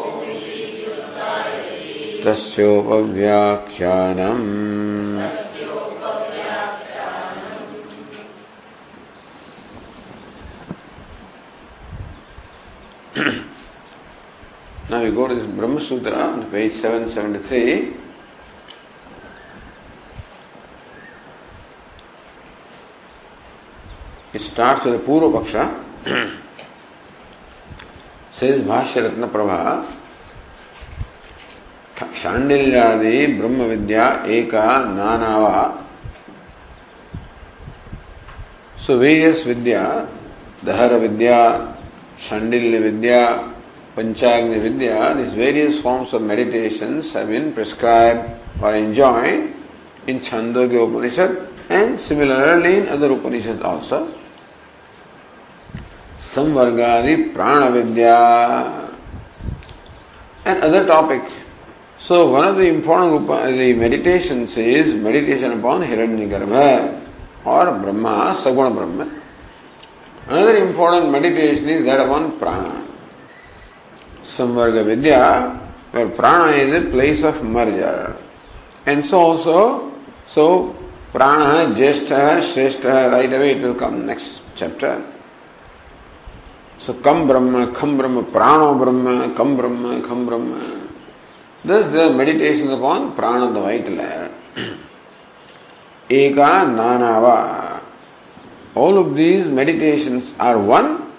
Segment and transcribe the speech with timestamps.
[2.25, 3.79] तस्योपव्याख्यानम्
[14.89, 17.95] now we go to this Brahma Sutra on page 773.
[24.33, 26.41] It starts with the Purva Paksha.
[28.41, 29.85] says Bhashya Ratna Prabha,
[32.21, 35.61] शांडिल्यादि ब्रह्म विद्या एका नानावा।
[38.85, 39.83] सुवीरस विद्या
[40.65, 41.39] दहर विद्या
[42.29, 43.25] शांडिल्य विद्या
[43.97, 49.29] पंचाग्नि विद्या this various forms of meditation have been prescribe और enjoy
[50.09, 51.37] in Chandogya Upanishad
[51.71, 53.99] and similarly in other Upanishad also
[56.33, 58.17] संवर्गादि प्राण विद्या
[60.47, 61.27] and other topic
[62.01, 66.99] So one of the important the meditations is meditation upon Hiranyagarbha
[67.45, 69.21] or Brahma, Saguna Brahma.
[70.27, 72.87] Another important meditation is that upon Prana.
[74.23, 78.17] Samvarga Vidya, where Prana is a place of merger.
[78.87, 79.93] And so also,
[80.27, 80.75] so
[81.11, 85.05] Prana, Jeshta, Shrestha, right away it will come next chapter.
[86.79, 90.80] So Kam Brahma, Kham Brahma, Prano Brahma, Kam Brahma, Kham Brahma.
[91.63, 94.31] Thus the meditation upon Prana, the vital air.
[96.09, 97.81] Eka Nanava.
[98.73, 101.11] All of these meditations are one.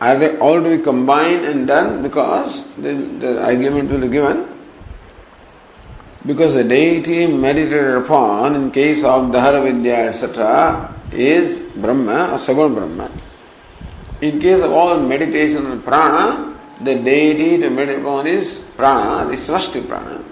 [0.00, 2.02] Are they all to be combined and done?
[2.02, 4.46] Because the, the argument will be given.
[6.24, 10.94] Because the deity meditated upon in case of Dahara Vidya etc.
[11.12, 13.10] is Brahma or Sagun Brahma.
[14.20, 19.36] In case of all meditation on prana, the deity to meditate upon is prana, the
[19.42, 20.24] Svasti prana.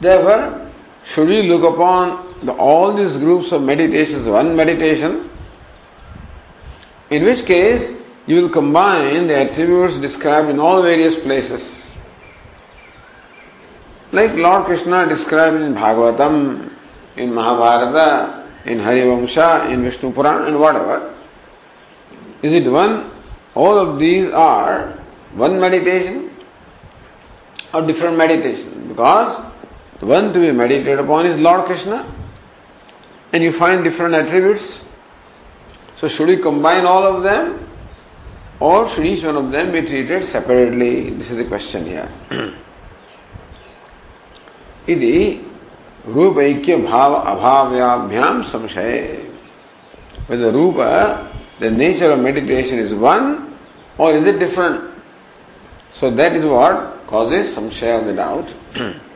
[0.00, 0.70] Therefore,
[1.04, 5.30] should we look upon the, all these groups of meditations, one meditation,
[7.10, 11.84] in which case you will combine the attributes described in all various places.
[14.12, 16.72] Like Lord Krishna described in Bhagavatam,
[17.16, 21.14] in Mahabharata, in Harivamsha, in Vishnu Puran, and whatever.
[22.42, 23.10] Is it one?
[23.55, 24.99] All of these are
[25.33, 26.29] one meditation
[27.73, 28.87] or different meditation?
[28.87, 29.43] Because
[29.99, 32.11] the one to be meditated upon is Lord Krishna,
[33.33, 34.79] and you find different attributes.
[35.99, 37.69] So, should we combine all of them,
[38.59, 41.11] or should each one of them be treated separately?
[41.11, 42.09] This is the question here.
[44.89, 45.45] इति
[46.07, 49.27] रूपैक्य भाव अभाव्याभ्याम संशय
[50.27, 51.29] whether rupa
[51.59, 53.44] the nature of meditation is one
[53.98, 54.92] or is it different
[55.94, 58.48] so that is what causes samshaya of the doubt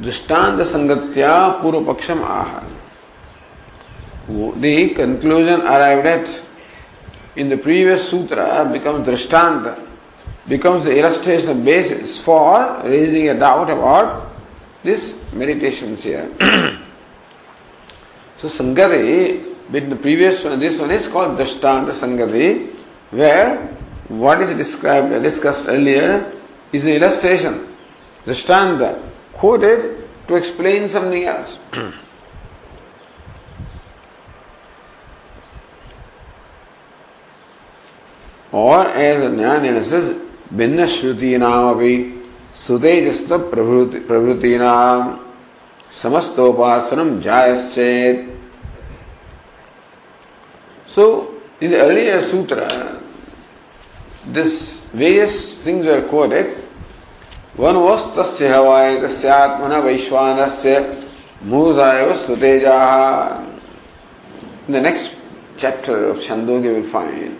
[0.00, 2.64] Drishtanta Sangatya Purupaksham Aha.
[4.60, 6.42] The conclusion arrived at
[7.34, 9.88] in the previous sutra becomes Drishtanta,
[10.46, 14.30] becomes the illustration basis for raising a doubt about
[14.84, 16.30] this meditations here.
[18.40, 22.72] so Sangati, with the previous one, this one is called Drishtanta Sangati,
[23.10, 23.56] where
[24.08, 26.32] what is described, discussed earlier
[26.72, 27.76] is an illustration.
[28.24, 31.58] Drishtanta, quoted to explain something else.
[38.52, 40.16] or as Jnana says,
[40.52, 41.94] भिन्न श्रुति नाम अभी
[42.56, 45.18] सुतेजस्व प्रभृति नाम
[46.02, 48.34] समस्तोपासनम जायश्चेत
[50.94, 53.02] So, in the earlier sutra,
[54.26, 56.64] this various things were quoted.
[57.56, 61.04] One was tasya havaya tasya atmana vaishwanasya
[61.44, 63.44] mudaya stutejaha.
[64.68, 65.14] In the next
[65.56, 67.38] chapter of Chandogya we will find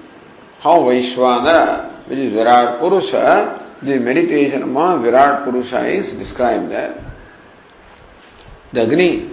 [0.61, 7.15] how Vaishwanara, which is Virat Purusha, the meditation among Virat Purusha is described there.
[8.73, 9.31] The Agni,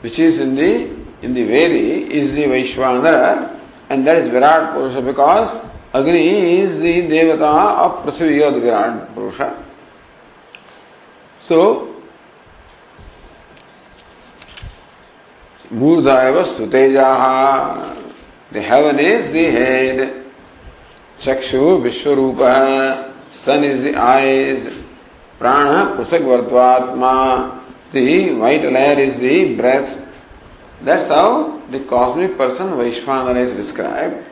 [0.00, 3.51] which is in the in the Vedi, is the Vaishwanara,
[3.92, 9.14] and that is Virat Purusha because Agni is the Devata of Prithvi or the Virat
[9.14, 9.64] Purusha.
[11.42, 11.94] So,
[15.70, 18.12] Murdhaiva Stutejaha,
[18.50, 20.24] the heaven is the head,
[21.20, 24.72] Chakshu Vishwarupa, sun is the eyes,
[25.38, 26.22] Prana Pusak
[27.92, 29.98] the white layer is the breath.
[30.81, 34.25] That's how the cosmic person Vaishvanara is described.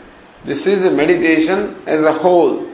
[0.45, 2.72] This is a meditation as a whole.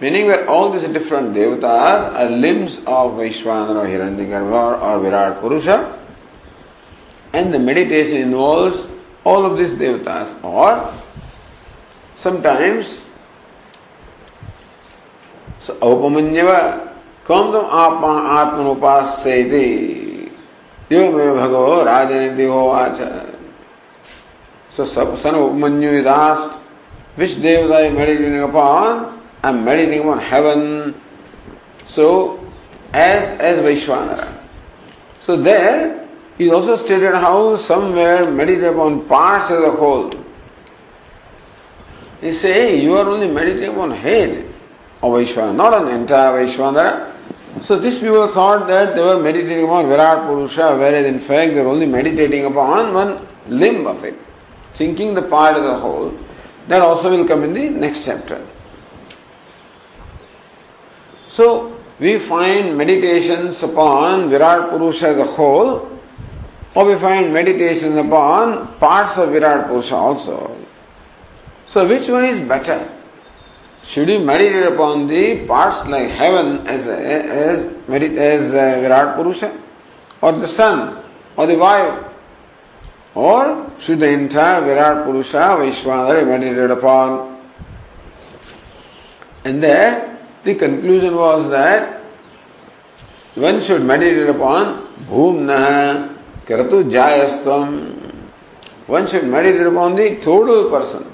[0.00, 5.98] Meaning where all these different devatas are limbs of Vaishvanara or Hiranyagarbha or Virat Purusha.
[7.32, 8.86] And the meditation involves
[9.24, 10.44] all of these devatas.
[10.44, 10.94] Or
[12.18, 13.00] sometimes
[15.62, 16.86] so Aupamanyava
[17.26, 19.34] कम तुम आत्मा आत्मनुपास से
[20.91, 22.97] यो मे भगो राजनीति हो आच
[24.77, 29.05] सब सन उपमन्यु दास्ट which देवता I meditating upon
[29.45, 30.93] I am meditating upon heaven
[31.95, 32.07] so
[32.95, 34.27] as as Vaishvanara
[35.25, 40.09] so there is also stated how somewhere meditate upon part as a whole
[42.21, 44.45] You say you are only meditating on head
[45.01, 47.10] of Vaishwana, not on.
[47.63, 51.59] So these people thought that they were meditating upon Virat Purusha, whereas in fact they
[51.59, 54.17] are only meditating upon one limb of it
[54.75, 56.17] thinking the part as a whole,
[56.67, 58.45] that also will come in the next chapter.
[61.33, 65.99] So, we find meditations upon Virat Purusha as a whole,
[66.73, 70.57] or we find meditations upon parts of Virat Purusha also.
[71.69, 72.89] So, which one is better?
[73.83, 79.59] Should we meditate upon the parts like heaven as as, merit as uh, Virat Purusha,
[80.21, 81.03] or the sun,
[81.35, 82.09] or the Vayu,
[83.15, 87.41] or should the entire Virat Purusha Vaishwanara meditated upon?
[89.43, 90.11] And there
[90.43, 92.01] the conclusion was that
[93.35, 97.97] one should meditate upon Bhumnaha Karatu Jayastvam.
[98.87, 101.10] One should meditate upon the total person.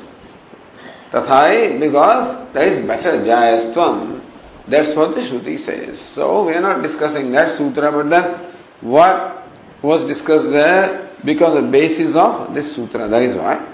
[1.12, 4.22] Tathai, because that is better Jayastvam.
[4.68, 6.00] That's what the Shruti says.
[6.14, 9.48] So we are not discussing that sutra, but then what
[9.82, 13.08] was discussed there because the basis of this sutra.
[13.08, 13.66] That is why.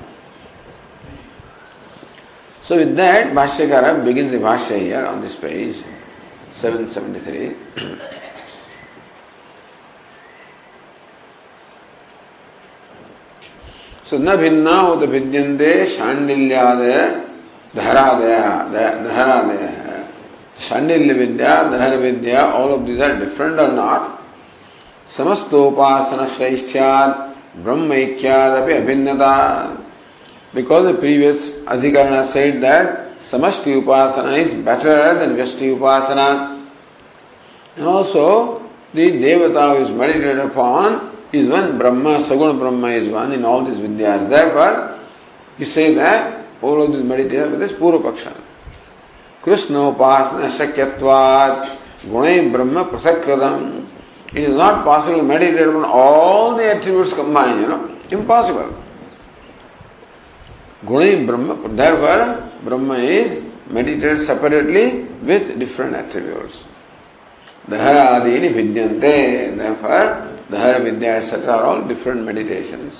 [2.65, 5.83] So with that, Bhashyakara begins the Bhashya here on this page,
[6.61, 8.22] 773.
[14.09, 16.93] So न भिन्न उत भिद्यन्ते शाण्डिल्यादय
[17.75, 18.49] धरादया
[19.05, 19.61] धरादय।
[20.67, 24.01] शाण्डिल्य विद्या धर विद्या all of these are different are not
[25.17, 27.11] समस्तोपासन शैष्ठ्यात
[27.63, 29.35] ब्रह्म ऐक्याद अपि अभिन्नता
[30.55, 32.85] बिकॉज़ द प्रीवियस अधिकरण सेड दैट
[33.31, 36.27] समष्टि उपासना इज़ बेटर देन व्यष्टि उपासना
[37.77, 38.27] and also
[38.93, 43.77] the devata is meditated upon is one Brahma, Saguna Brahma is one in all these
[43.77, 44.29] Vidyas.
[44.29, 44.99] Therefore,
[45.57, 48.39] you say that all of these meditation with this Purupaksha.
[49.41, 53.87] Krishna Upasana Shakyatvat Gunai Brahma Prasakradam
[54.33, 57.97] It is not possible to meditate on all the attributes combined, you know.
[58.11, 58.83] Impossible.
[60.85, 66.57] Guna Brahma, therefore Brahma is meditated separately with different attributes.
[67.67, 69.55] Dahara adini vidyante.
[69.55, 71.47] Therefore, Dahara vidya etc.
[71.47, 72.93] are all different meditations.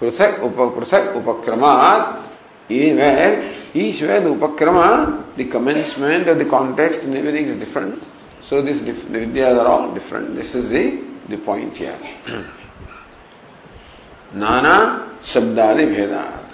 [0.00, 2.22] Pruthak upa, pruthak upakramat
[2.68, 8.02] where each where the upakrama, the commencement or the context and everything is different.
[8.48, 10.36] So this the vidyas are all different.
[10.36, 11.98] This is the, the point here.
[14.34, 16.50] Nana Shabdadi Vedat.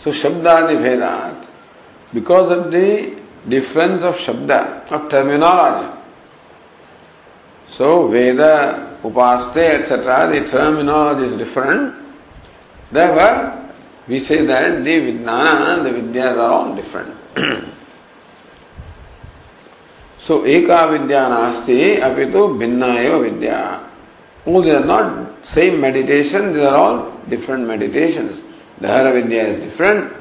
[0.00, 1.48] So Shabdadi Vedat,
[2.12, 5.98] because of the difference of Shabda, of terminology.
[7.68, 11.94] So Veda, Upaste, etc., the terminology is different.
[12.90, 13.70] Therefore,
[14.06, 17.16] we say that the Vijnana, the Vidyas are all different.
[20.20, 23.88] so Eka Vidya Nasti, Apitu Bhinna Vidya.
[24.44, 28.42] Oh, they are not same meditation, they are all different meditations.
[28.80, 30.12] Dahara Vidya is different,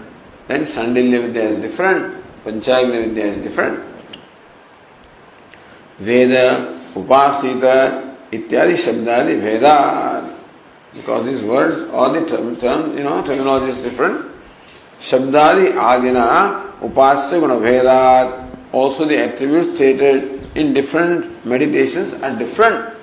[0.47, 3.83] then Sandilya Vidya is different, Panchayagna Vidya is different.
[5.99, 10.37] Veda, Upasita, Ityadi Shabdadi, Veda.
[10.93, 14.31] Because these words all the term, term you know, terminology is different.
[14.99, 22.97] Shabdadi Adina, Upasya Guna Also the attributes stated in different meditations are different.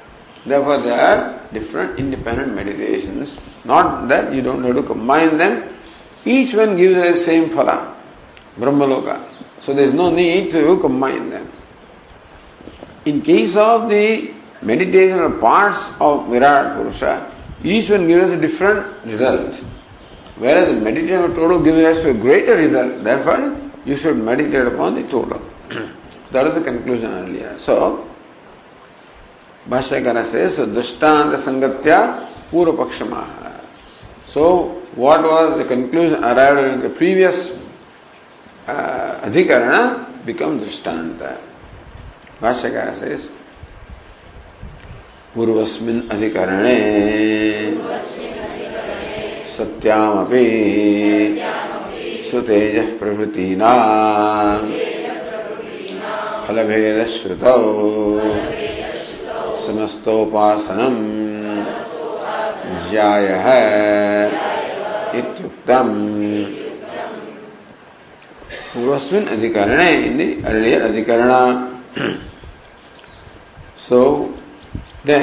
[0.45, 3.35] Therefore, they are different independent meditations.
[3.65, 5.75] Not that you don't have to combine them.
[6.25, 7.98] Each one gives the same phala.
[8.59, 9.17] Brahmaloka
[9.63, 11.51] so there is no need to combine them
[13.05, 17.13] in case of the meditation of parts of virat purusha
[17.63, 19.55] each one gives us a different result.
[20.37, 23.03] Whereas the meditation of total gives us a greater result.
[23.03, 25.41] Therefore, you should meditate upon the total.
[26.31, 27.59] that is the conclusion earlier.
[27.59, 28.09] So,
[29.69, 33.61] Bhashyakara says, so Dushtanta Sangatya Purvapakshamaha.
[34.33, 37.51] So, what was the conclusion arrived at the previous
[38.69, 41.39] Adhikarana becomes Dushtanta.
[42.41, 43.27] Bhashyakara says,
[45.35, 46.77] पूर्वस्मिन् अधिकरणे
[49.55, 50.45] सत्यामपि
[52.31, 54.71] सुतेजः प्रभृतीनाम्
[56.47, 57.57] फलभेदश्रुतौ
[59.67, 61.03] समस्तोपासनम्
[62.91, 63.47] ज्यायः
[65.21, 65.95] इत्युक्तम्
[68.73, 71.31] पूर्वस्मिन अधिकरण in earlier अधिकरण।
[73.89, 74.01] So
[75.07, 75.19] they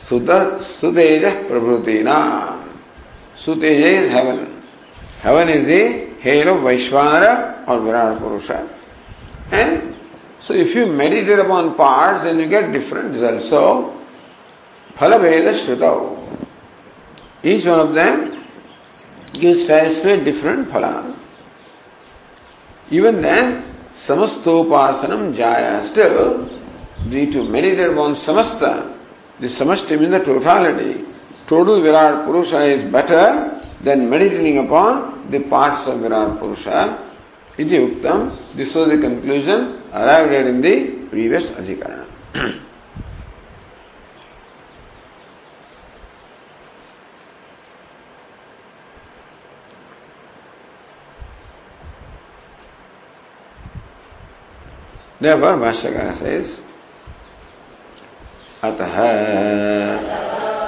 [0.00, 2.18] सुतेज प्रभृति ना
[3.44, 4.46] सुतेज is heaven
[5.24, 5.80] heaven is the
[6.24, 7.26] hello Vaishvanara
[7.68, 9.80] और विराट पुरुष and
[10.46, 13.62] so if you meditate upon part then you get different result so
[14.98, 15.82] फल भेद श्रुत
[17.46, 18.20] each one of them
[19.40, 20.84] gives फैस में डिफरेंट फल
[22.94, 23.46] Even then,
[24.06, 25.86] samastopasanam jaya.
[25.88, 26.48] Still,
[27.10, 28.72] the to meditate upon samasta,
[29.40, 31.04] the samasta means the totality.
[31.46, 36.78] Total Virat Purusha is better than meditating upon the parts of Virat Purusha.
[37.58, 40.76] Iti Uktam, this was the conclusion arrived at in the
[41.10, 42.06] previous Adhikarana.
[55.20, 56.48] Therefore, Bhashyakara says,
[58.64, 58.94] अतः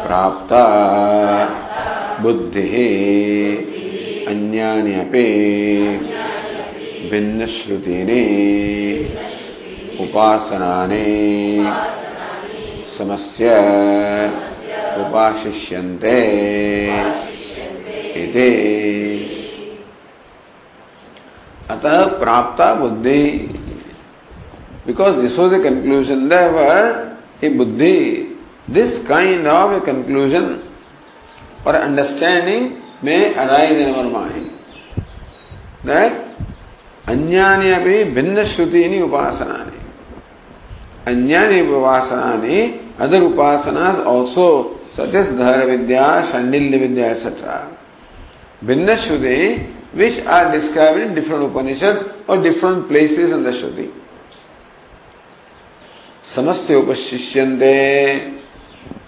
[0.06, 0.52] प्राप्त
[2.22, 2.64] बुद्धि
[4.28, 5.24] अन्यानि अपि
[7.10, 8.20] भिन्नश्रुतीनि
[10.04, 11.04] उपासनानि
[12.96, 13.54] समस्य
[15.04, 16.16] उपाशिष्यन्ते
[18.22, 18.50] इति
[21.70, 23.22] अतः प्राप्त बुद्धि
[24.86, 27.06] because this was the conclusion they were
[27.42, 28.36] a buddhi,
[28.68, 30.62] this kind of a conclusion
[31.64, 34.52] or understanding may arise in our mind.
[35.84, 36.38] That
[37.06, 39.80] bhinna shrutini upasanani.
[41.04, 47.76] Anyani upasanani, other upasanas also, such as Dhara Vidya, Shandilya Vidya, etc.
[48.64, 53.92] Bhinna Shruti, which are described in different Upanishads or different places in the Shruti.
[56.26, 58.42] Samasya upashishyante.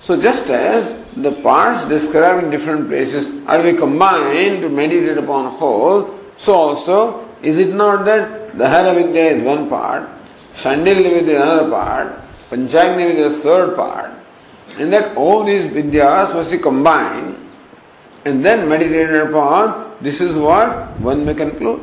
[0.02, 5.56] So just as the parts described in different places are we combined to meditate upon
[5.56, 10.08] whole, so also is it not that the Vidya is one part,
[10.54, 12.20] Shandilya Vidya is another part,
[12.50, 14.12] Panchagni Vidya is third part,
[14.78, 17.36] and that all these Vidyas must be combined
[18.24, 21.82] and then meditated upon, this is what one may conclude.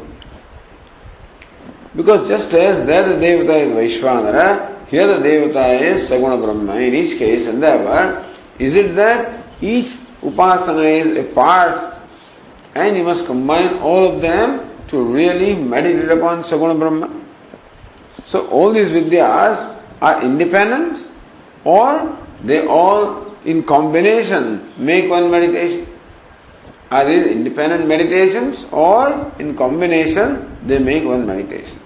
[1.96, 6.76] Because just as there the Devata is Vaishvanara, here the Devata is Saguna Brahma.
[6.76, 11.96] In each case, endeavor, is it that each upasana is a part
[12.76, 17.24] and you must combine all of them to really meditate upon Saguna Brahma?
[18.28, 21.06] So all these vidyas are independent
[21.64, 25.88] or they all in combination make one meditation.
[26.92, 31.80] Are these independent meditations or in combination they make one meditation?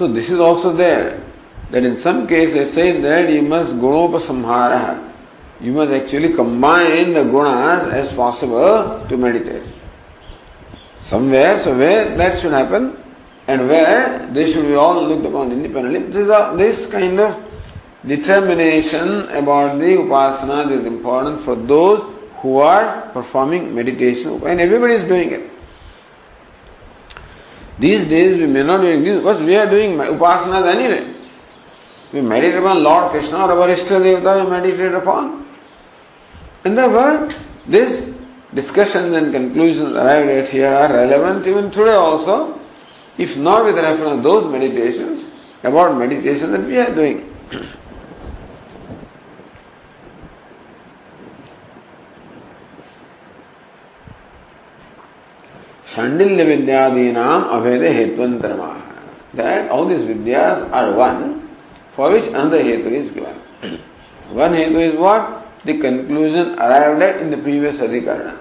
[0.00, 1.22] So this is also there.
[1.70, 5.12] That in some cases say that you must gunopasamhara.
[5.60, 9.62] You must actually combine the gunas as possible to meditate.
[11.00, 12.96] Somewhere, so where that should happen,
[13.46, 16.10] and where they should be all looked upon independently.
[16.10, 17.36] This, this kind of
[18.06, 22.00] determination about the upasanas is important for those
[22.38, 25.50] who are performing meditation, and everybody is doing it.
[27.80, 31.14] These days we may not be doing this because we are doing upasanas anyway.
[32.12, 35.46] We meditate upon Lord Krishna or our Ishta Devata we meditate upon.
[36.64, 37.34] And therefore,
[37.66, 38.12] these
[38.54, 42.60] discussions and conclusions arrived at here are relevant even today also
[43.20, 45.26] if not with reference to those meditations,
[45.62, 47.36] about meditation that we are doing.
[55.92, 58.82] Shandilya Vidyadinam Aveda Hetvantarma.
[59.34, 61.56] That all these vidyas are one
[61.94, 63.36] for which another hetu is given.
[64.30, 65.46] one hetu is what?
[65.64, 68.38] The conclusion arrived at in the previous adhikarana.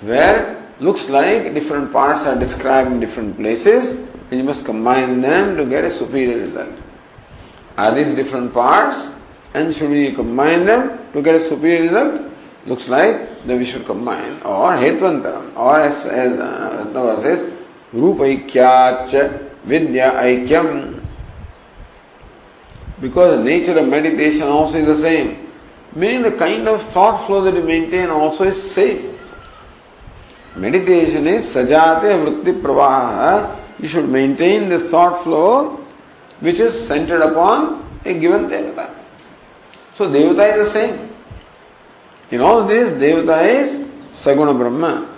[0.00, 3.96] Where looks like different parts are described in different places
[4.30, 6.74] and you must combine them to get a superior result.
[7.76, 9.14] Are these different parts
[9.54, 12.27] and should we combine them to get a superior result?
[12.68, 17.52] Looks like that we should combine or hetvantaram or as, as uh, says
[17.94, 21.02] rupaikyach vidya aikyam
[23.00, 25.50] because the nature of meditation also is the same
[25.94, 29.18] meaning the kind of thought flow that you maintain also is same
[30.58, 33.56] Meditation is sajate vritti pravaha.
[33.78, 35.84] You should maintain the thought flow
[36.40, 38.94] which is centered upon a given devata.
[39.96, 41.07] So devata is the same.
[42.30, 45.16] In all this, devata is saguna brahma.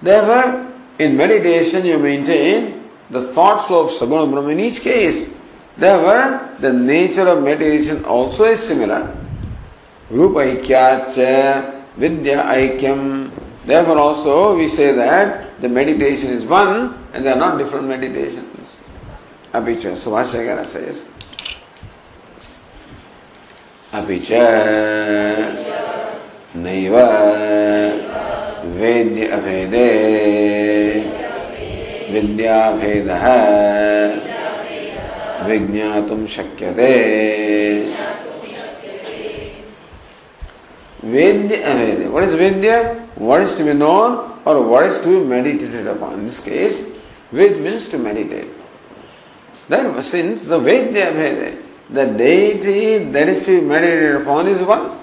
[0.00, 5.28] Therefore, in meditation you maintain the thought flow of saguna brahma in each case.
[5.76, 9.16] Therefore, the nature of meditation also is similar.
[10.10, 13.30] Rupa ikyacha vidya aikyam
[13.64, 18.68] Therefore also we say that the meditation is one and there are not different meditations.
[19.54, 21.02] Apicha, Subhashagara says.
[23.94, 24.32] अभी च
[29.26, 29.88] अभेदे।
[32.12, 33.08] विद्या भेद
[35.48, 36.26] विज्ञातुं
[41.04, 42.70] वेद्य अभेदे। What is Vaidya?
[43.18, 44.10] What is to be known
[44.46, 46.72] और what is to be meditated upon in this case
[47.34, 48.46] Veda means to meditate
[49.70, 51.52] that since the वेद्य अभेदे
[51.92, 54.98] the deity that is to be meditated upon is one.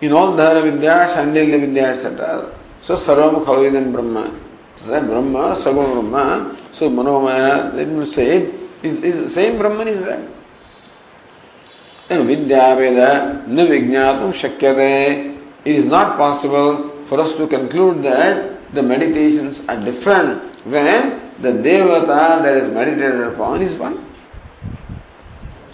[0.00, 2.52] In all Dhara Vidya, Shandilya Vidya, etc.
[2.82, 4.30] So, Sarvam Khalvidan Brahma.
[4.80, 8.50] So, that Brahma, Saguna Brahma, so Manomaya, let me say,
[8.82, 10.28] is, is same Brahman is there.
[12.10, 18.82] And Vidya Veda, na Vijnatum it is not possible for us to conclude that the
[18.82, 24.11] meditations are different when the devata that is meditated upon is one.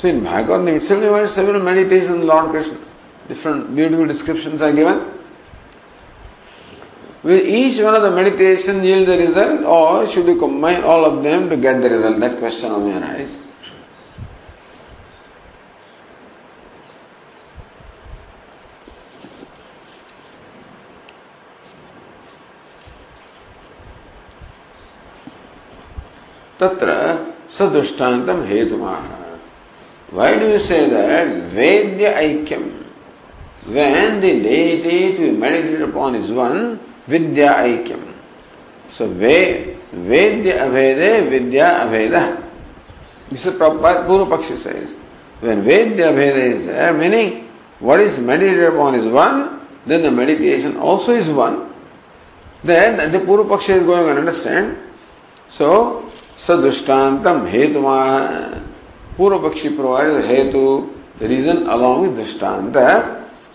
[0.00, 2.78] So in Bhagavad itself there are several meditations Lord Krishna.
[3.26, 5.18] Different beautiful descriptions are given.
[7.24, 11.24] Will each one of the meditation yield the result or should we combine all of
[11.24, 12.20] them to get the result?
[12.20, 13.37] That question may arise.
[26.61, 26.94] तत्र
[27.58, 29.17] सदृष्टान्तम हेतुमाह
[30.11, 32.85] Why do you say that Vedya Aikyam?
[33.66, 38.14] When the deity to be meditated upon is one, Vidya Aikyam.
[38.94, 42.42] So Ve, Vedya Aveda, Vidya Aveda.
[43.31, 44.94] This is Prabhupada Purva Pakshi says.
[45.40, 50.79] When Vedya Aveda is there, meaning what is meditated upon is one, then the meditation
[50.79, 51.71] also is one.
[52.64, 54.79] Then the Purva Pakshi is going to understand.
[55.51, 57.81] So सदृष्टान्तम हेतु
[59.18, 60.90] पूर्व पक्षी provide हेतु
[61.22, 62.76] reason along दृष्टांत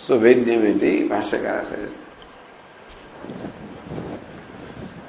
[0.08, 0.78] so वेद्य में
[1.10, 2.04] भाष्यकार से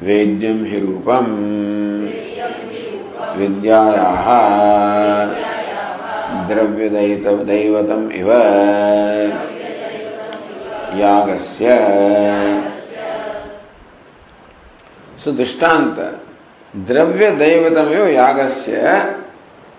[0.03, 1.25] वेद्यम हि रूपम।
[3.37, 4.27] विद्यायाः।
[6.49, 8.33] द्रव्यदैवतम् इव।
[11.01, 11.69] यागस्य।
[15.25, 16.21] सुदृष्टान्त
[16.77, 18.81] द्रव्य दैवतमेव यागस्य।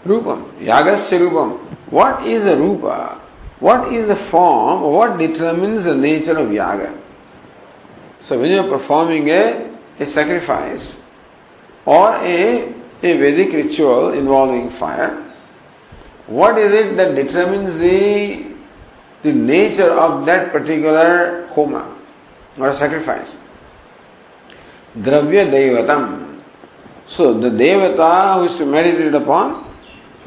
[0.06, 1.58] Rupam, yagasya rupam.
[1.90, 3.22] What is a rupa?
[3.60, 4.82] What is the form?
[4.94, 7.02] What determines the nature of yaga?
[8.28, 10.96] So when you are performing a, a sacrifice
[11.86, 15.24] or a, a Vedic ritual involving fire,
[16.28, 18.52] what is it that determines the,
[19.24, 21.98] the nature of that particular homa
[22.58, 23.28] or sacrifice?
[24.98, 26.42] Dravya Devatam.
[27.08, 29.65] So the Devata who is to meditate upon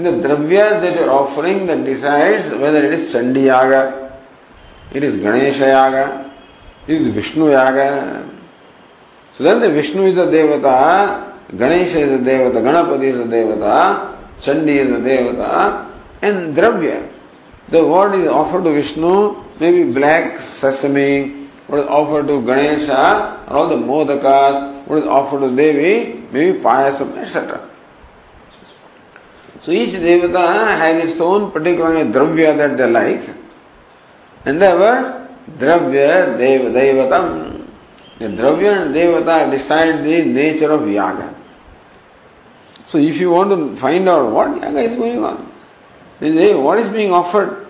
[0.04, 4.16] the Dravya that you are offering that decides whether it is Chandi Yaga,
[4.92, 6.32] it is Ganesha Yaga,
[6.86, 8.30] it is Vishnu Yaga.
[9.36, 14.16] So then the Vishnu is a Devata, Ganesha is a Devata, Ganapati is a Devata,
[14.40, 15.90] Chandi is a Devata,
[16.22, 17.12] and Dravya.
[17.68, 23.56] The word is offered to Vishnu, maybe black sesame, what is offered to Ganesha, or
[23.56, 27.67] all the modakas, what is offered to Devi, maybe payasam, etc.
[29.64, 33.28] So each devata has its own particular dravya that they like,
[34.44, 37.66] and therefore dravya dev devatam.
[38.18, 41.34] The dravya and devata decide the nature of yaga.
[42.88, 45.50] So if you want to find out what yaga is going on,
[46.62, 47.66] what is being offered,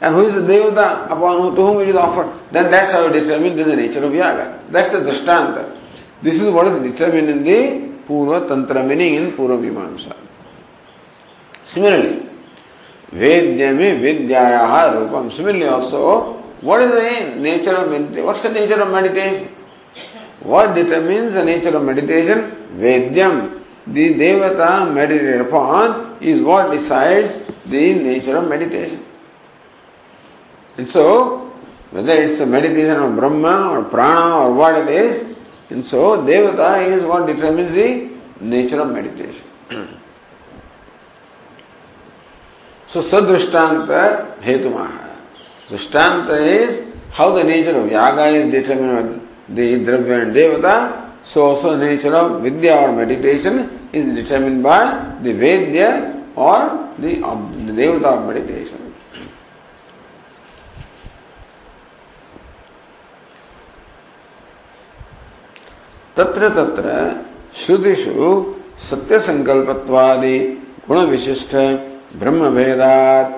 [0.00, 3.06] and who is the devata upon whom, to whom it is offered, then that's how
[3.06, 4.62] you determine the nature of yaga.
[4.70, 5.76] That's the drishtanta.
[6.22, 10.14] This is what is determined in the Purva Tantra meaning in Purva Mimamsa.
[11.72, 12.26] Similarly,
[13.12, 15.34] Vedyame Vidyayaha Rupam.
[15.36, 18.26] Similarly also, what is the nature of meditation?
[18.26, 19.48] What's the nature of meditation?
[20.40, 22.68] What determines the nature of meditation?
[22.76, 23.62] Vedyam.
[23.86, 27.32] The Devata meditated upon is what decides
[27.66, 29.04] the nature of meditation.
[30.76, 31.50] And so,
[31.90, 35.36] whether it's a meditation of Brahma or Prana or what it is,
[35.70, 39.42] and so Devata is what determines the nature of meditation.
[42.92, 45.16] so Sadrishtanta Hetumaha.
[45.68, 51.42] Drishtanta is how the nature of Yaga is determined by the Dravya and Devata, so
[51.42, 57.66] also the nature of Vidya or meditation is determined by the Vedya or the, of,
[57.66, 58.86] the Devata of meditation.
[66.16, 66.86] तत्र तत्र
[67.56, 68.30] श्रुतिषु
[68.88, 70.38] सत्य संकल्पत्वादि
[70.88, 71.54] गुण विशिष्ट
[72.18, 73.36] ब्रह्म भेदात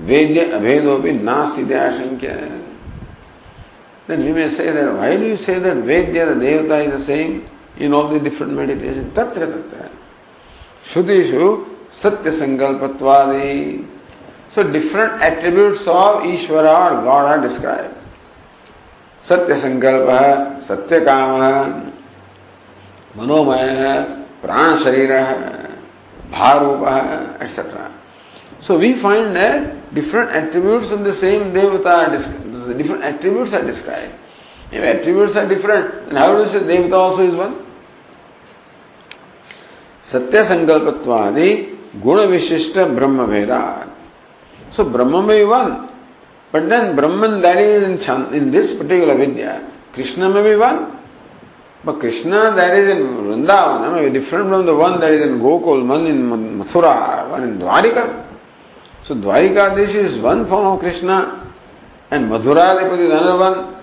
[0.00, 2.60] वेद्य अभेदो भी नास्ती आशंक्य।
[4.10, 4.64] जिमे से
[6.34, 7.40] देवता is same
[7.84, 9.88] in all the different meditation तत्र तत्र
[10.92, 11.46] श्रुतिषु
[12.02, 13.56] सत्य संकल्पत्वादी
[14.54, 17.90] सो डिफरेंट एट्रीब्यूट्स ऑफ़ ईश्वर और गॉड आर डिस्क्राइब
[19.24, 21.64] सत्य संकल्प है सत्य काम है
[23.18, 24.00] मनोमय है
[24.42, 25.63] प्राण शरीर है
[26.32, 26.88] भारूप
[27.42, 27.90] etcetera
[28.66, 29.38] so we find
[29.94, 34.22] different attributes of the same देवता different attributes are describe
[34.72, 37.54] if attributes are different then how do you say devata also is one
[40.06, 41.50] सत्य संकल्पत्वादि
[42.02, 43.60] गुण विशिष्ट ब्रह्म भेदा
[44.76, 45.70] सो ब्रह्म में one
[46.54, 50.93] then Brahman that is in, Chand, in this particular Vidya, Krishna may be one.
[51.84, 55.38] But Krishna that is in Vrindavan may be different from the one that is in
[55.40, 56.22] Gokul, one in
[56.58, 58.24] Mathura, one in Dwarika.
[59.04, 61.52] So Dwarika, this is one form of Krishna,
[62.10, 63.82] and Madhura is another one,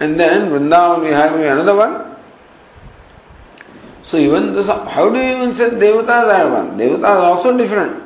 [0.00, 2.16] and then Vrindavan we have another one.
[4.10, 6.76] So even this, how do you even say devatas are one?
[6.76, 8.02] Devatas are also different.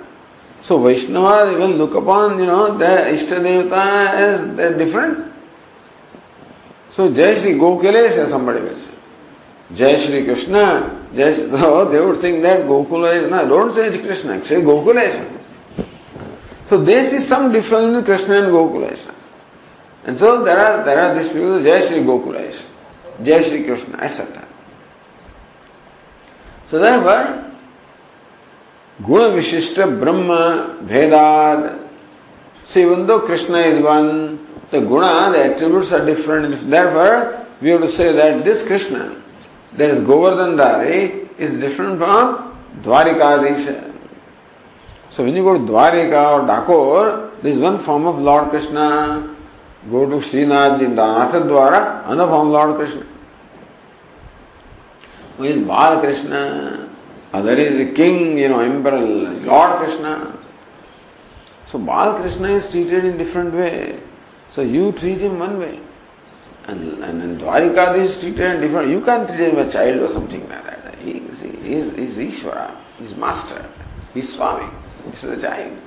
[0.62, 5.33] So Vaishnavas even look upon, you know, their Ishtadevata as they're different.
[6.92, 8.95] So Jai Shri Gokulesha, somebody will say.
[9.74, 13.48] Jai Shri Krishna, Jai Shri, oh, they would think that Gokula is not.
[13.48, 15.33] Don't say Krishna, say Gokuleshwar.
[16.68, 19.14] So this is some difference in Krishna and Gokuleshwar.
[20.05, 21.98] And so there are, there are these people, Jai Shri
[22.48, 22.62] is
[23.24, 24.46] Jai Shri Krishna, etc.
[26.70, 27.52] So therefore,
[29.05, 31.88] Guna Vishishta Brahma Bhedad.
[32.68, 36.70] So even though Krishna is one, the guna, the attributes are different.
[36.70, 39.22] Therefore, we have to say that this Krishna
[39.76, 43.92] that is Govardhan Dari, is different from Dwarikadisha.
[45.12, 49.34] So when you go to Dwarika or Dakor, there is one form of Lord Krishna.
[49.90, 53.06] Go to Srinath in Dwara, another form of Lord Krishna.
[55.36, 56.88] who is Bal Krishna,
[57.32, 60.38] other is the king, you know, emperor, Lord Krishna.
[61.70, 64.00] So Bal Krishna is treated in different way.
[64.54, 65.80] So you treat him one way.
[66.68, 68.90] And, and, and Dwarika is treated different.
[68.90, 70.98] You can't treat him a child or something like that.
[70.98, 73.64] He, is, he is Ishvara, he is master,
[74.12, 74.68] he is Swami,
[75.07, 75.79] this is a child.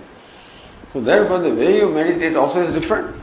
[0.93, 3.15] So therefore the way you meditate also is different.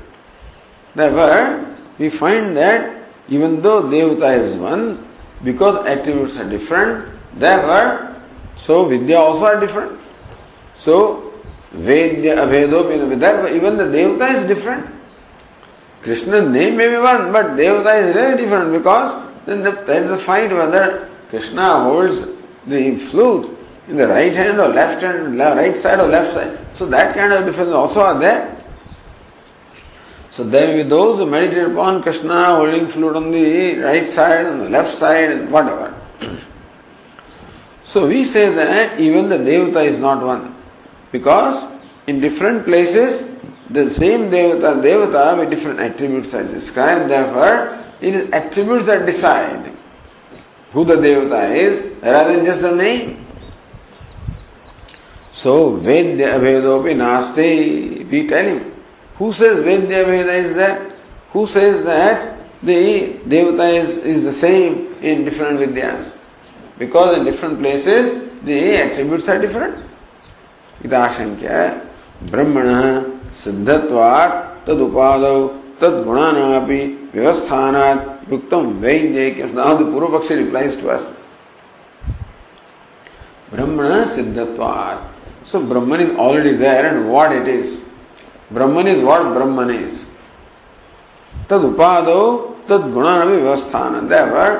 [0.94, 5.08] Therefore, we find that even though Devata is one,
[5.42, 8.16] because attributes are different, therefore,
[8.58, 10.00] so Vidya also are different.
[10.78, 11.32] So,
[11.74, 14.86] Vedya, therefore even the Devata is different.
[16.06, 20.10] Krishna's name may be one, but Devata is really different because then the, there is
[20.12, 22.28] a fight whether Krishna holds
[22.64, 26.64] the flute in the right hand or left hand, right side or left side.
[26.76, 28.56] So that kind of difference also are there.
[30.30, 34.46] So there will be those who meditate upon Krishna holding flute on the right side,
[34.46, 35.92] on the left side, and whatever.
[37.84, 40.54] so we say that even the Devata is not one.
[41.10, 41.68] Because
[42.06, 43.28] in different places,
[43.70, 47.10] the same Devata, Devata with different attributes are described.
[47.10, 49.76] Therefore, it is attributes that decide
[50.72, 53.26] who the Devata is rather than just the name.
[55.32, 58.72] So, Vedya Abhedopi Nasti, we tell him,
[59.16, 60.92] who says Vedya Veda is that?
[61.32, 66.12] Who says that the Devata is, is the same in different Vidyas?
[66.78, 69.84] Because in different places the attributes are different.
[70.82, 71.86] Idashankya
[73.44, 74.34] सिद्धत्वात्
[74.66, 75.38] तदुपादौ
[75.80, 76.80] तद्गुणानापि
[77.14, 79.82] व्यवस्थानात् युक्तं वैद्ये कृष्णाद्
[80.32, 80.72] replies
[83.52, 85.00] ब्रह्मण सिद्धत्वात्।
[85.50, 87.72] So Brahman is already there and what it is
[88.54, 89.98] Brahman is what ब्रह्मन इज़
[91.50, 92.22] तदुपादौ
[92.68, 94.50] तद्गुणानापि व्यवस्थानात् there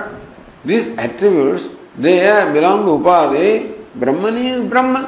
[0.67, 0.85] this
[2.03, 2.15] they
[2.53, 3.49] belong to उपाधि
[4.01, 5.05] ब्रह्मन इज़ ब्रह्म।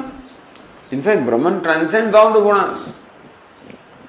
[0.93, 2.87] इनफैक्ट ब्रह्मन ट्रांसेंड्स ऑल द गुणास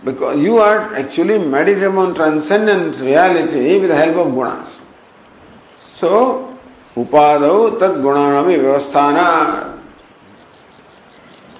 [0.04, 4.68] Because you are actually meditating on transcendent reality with the help of gunas.
[5.96, 6.58] So,
[6.96, 9.80] upado tad gunanavi vyavasthana.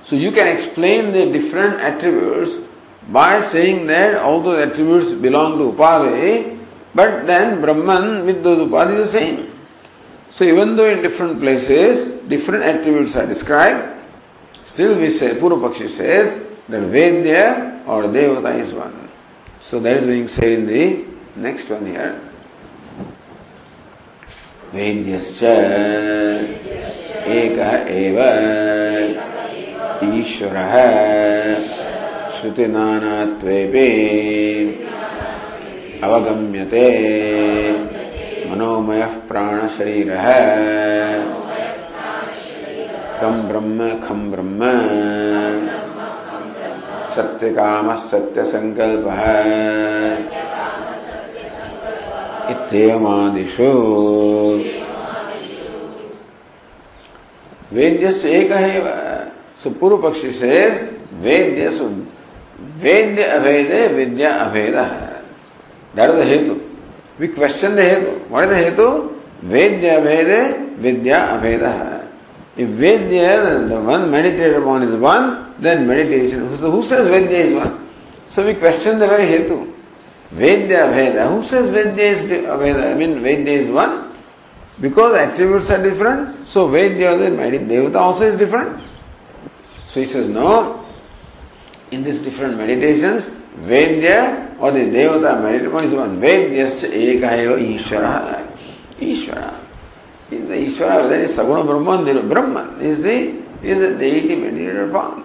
[0.07, 2.67] So you can explain the different attributes
[3.09, 6.59] by saying that all those attributes belong to Upadi,
[6.95, 9.53] but then Brahman with those Upadi is the same.
[10.35, 14.05] So even though in different places different attributes are described,
[14.73, 19.09] still we say, Purupakshi says that Vedya or Devata is one.
[19.63, 21.05] So that is being said in the
[21.37, 22.21] next one here.
[24.75, 25.41] वेद्यश्च
[27.37, 28.19] एकः एव
[30.19, 30.75] ईश्वरः
[32.37, 33.89] श्रुतिनानात्वेऽपि
[36.07, 36.87] अवगम्यते
[38.51, 40.29] मनोमयः प्राणशरीरः
[43.21, 44.71] कं ब्रह्म खं ब्रह्म
[47.17, 49.07] सत्य काम सत्य संकल्प
[52.51, 53.71] इतमादिशो
[57.73, 58.71] वेद्य से एक है
[59.63, 60.69] सुपूर्व पक्षी से
[61.21, 61.69] वेद्य
[62.83, 64.77] वेद्य अभेद विद्या अभेद।
[65.97, 66.55] दर्द हेतु
[67.21, 68.89] विक्वेश्चन हेतु वर्ण हेतु
[69.45, 70.31] वेद्य अभेद
[70.81, 72.10] विद्या अभेद। है
[72.61, 76.47] If Vedya, the one meditated upon is one, then meditation.
[76.59, 77.89] Who says Vedya is one?
[78.33, 79.73] So we question the very Hetu.
[80.35, 81.31] Vedya Aveda.
[81.33, 82.91] Who says Vedya is Aveda?
[82.91, 84.13] I mean, Vedya is one.
[84.79, 88.83] Because attributes are different, so Vedya, the Devata also is different.
[89.95, 90.87] So he says, no,
[91.91, 93.25] in these different meditations,
[93.61, 96.21] Vedya or the Devata meditation is one.
[96.21, 98.57] Vedyasya ekayeva Ishvara.
[99.01, 99.60] Ishvara.
[100.31, 105.25] In the Ishvara, that is Saguna Brahman, Brahman is the, is the deity meditated upon.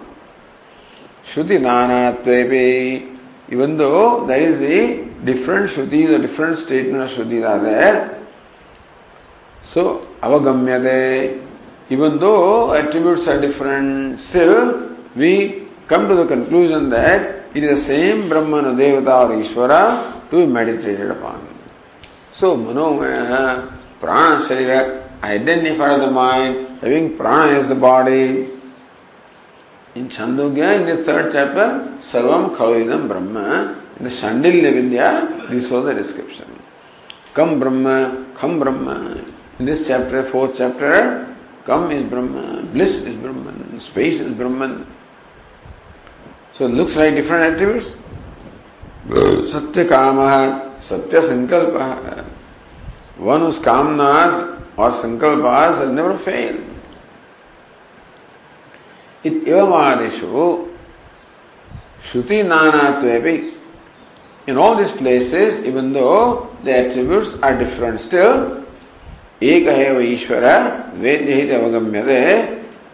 [1.32, 3.18] Shruti Nanatvepi,
[3.50, 8.26] even though there is the different Shrutis, the different statement of Shrutis are there,
[9.72, 11.46] so avagamyate,
[11.90, 17.86] even though attributes are different, still we come to the conclusion that it is the
[17.86, 21.46] same Brahman, Devata or Ishvara to be meditated upon.
[22.36, 28.50] So, Manomaya, Prana Sharira, identify the mind, having Prana as the body.
[29.94, 35.86] In Chandogya, in the third chapter, Sarvam Khavidam Brahma, in the Shandilya Vidya, this was
[35.86, 36.46] the description.
[37.34, 39.24] Kam Brahma, Kham Brahma.
[39.58, 44.86] In this chapter, fourth chapter, Kam is Brahma, bliss is Brahman, space is Brahman.
[46.58, 47.92] So it looks like different attributes.
[49.50, 52.35] Satya Kama, Satya Sankalpa.
[53.20, 55.44] One उस कामनाज और संकल्प
[55.94, 56.64] never fail
[59.26, 60.70] एवं आदिशो,
[62.12, 62.82] श्रुति नाना
[64.48, 66.12] in all this places even though
[66.64, 70.44] the attributes are different still एक है वो ईश्वर
[70.94, 72.22] वेद ही अवगम्य they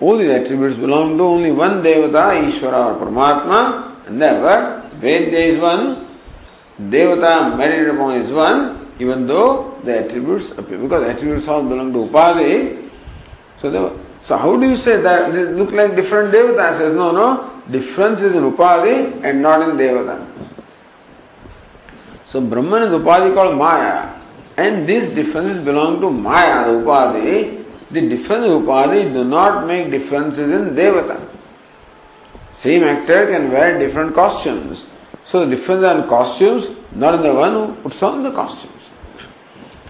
[0.03, 3.61] only attributes belong to only one देवता, ईश्वर और परमात्मा
[4.11, 4.63] नेवर
[5.03, 5.97] वेद इज़ वन
[6.91, 7.89] देवता married
[8.23, 8.57] is one
[8.99, 12.91] even though the attributes appear, because attributes all belong to Upadhi.
[13.61, 16.79] So, they, so how do you say that they look like different Devatas?
[16.79, 20.27] Says no, no, difference is in Upadhi and not in Devata.
[22.27, 24.21] So Brahman is Upadhi called Maya,
[24.57, 27.59] and these differences belong to Maya, the Upadhi.
[27.91, 31.29] The difference in Upadhi do not make differences in Devata.
[32.55, 34.85] Same actor can wear different costumes.
[35.25, 38.82] So the difference in costumes, not in the one who puts on the costumes.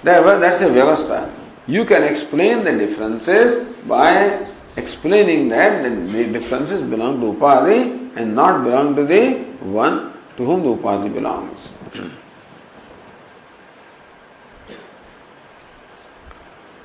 [0.03, 1.31] Therefore, that's a vyavastha.
[1.67, 8.65] You can explain the differences by explaining that the differences belong to Upadhi and not
[8.65, 11.69] belong to the one to whom the Upadhi belongs.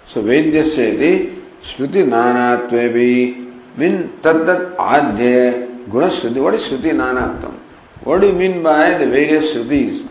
[0.07, 6.41] so Vedyasya iti Shruti Nanatvevi min tadat adhya guna Shruti.
[6.41, 7.55] What is Shruti Nanatvam?
[8.03, 10.07] What do you mean by the various Shrutis?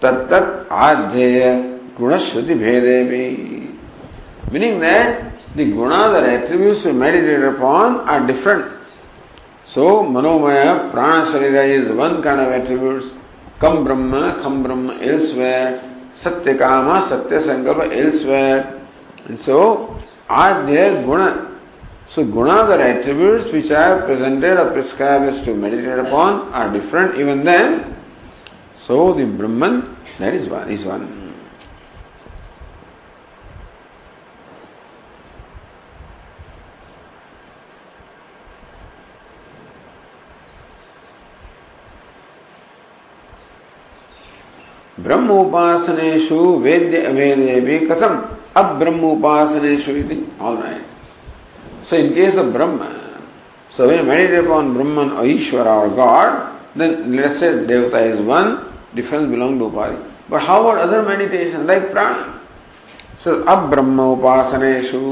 [0.00, 1.69] Tatat adhya
[2.00, 3.78] guna Shruti bhedevi.
[4.50, 8.80] Meaning that the gunas or attributes we meditate upon are different.
[9.66, 13.06] So, Manomaya, Prana Sharira is one kind of attributes.
[13.60, 15.86] Kam Brahma, Kham Brahma elsewhere.
[16.16, 18.88] Satya Kama, Satya Sankalpa elsewhere.
[19.28, 19.96] And so,
[20.28, 21.46] Adhya Guna.
[22.12, 27.20] So, gunas or attributes which are presented or prescribed as to meditate upon are different
[27.20, 27.96] even then.
[28.86, 31.29] So, the Brahman, that is one, is one.
[45.04, 48.14] ब्रह्मोपासनेशु वेद्य अवेदे भी कथम।
[48.60, 49.92] अब ब्रह्मोपासनेशु
[50.44, 50.84] all right
[51.90, 52.78] so in case of Brahma
[53.76, 56.30] so when meditate upon ब्रह्मन और ईश्वर और गॉड
[56.78, 58.56] देन लेट्स से देवता is one
[58.94, 59.96] difference belong to उपाधि
[60.30, 62.14] but how about other meditation like प्राण
[63.24, 65.04] सो अब ब्रह्म उपासनेशु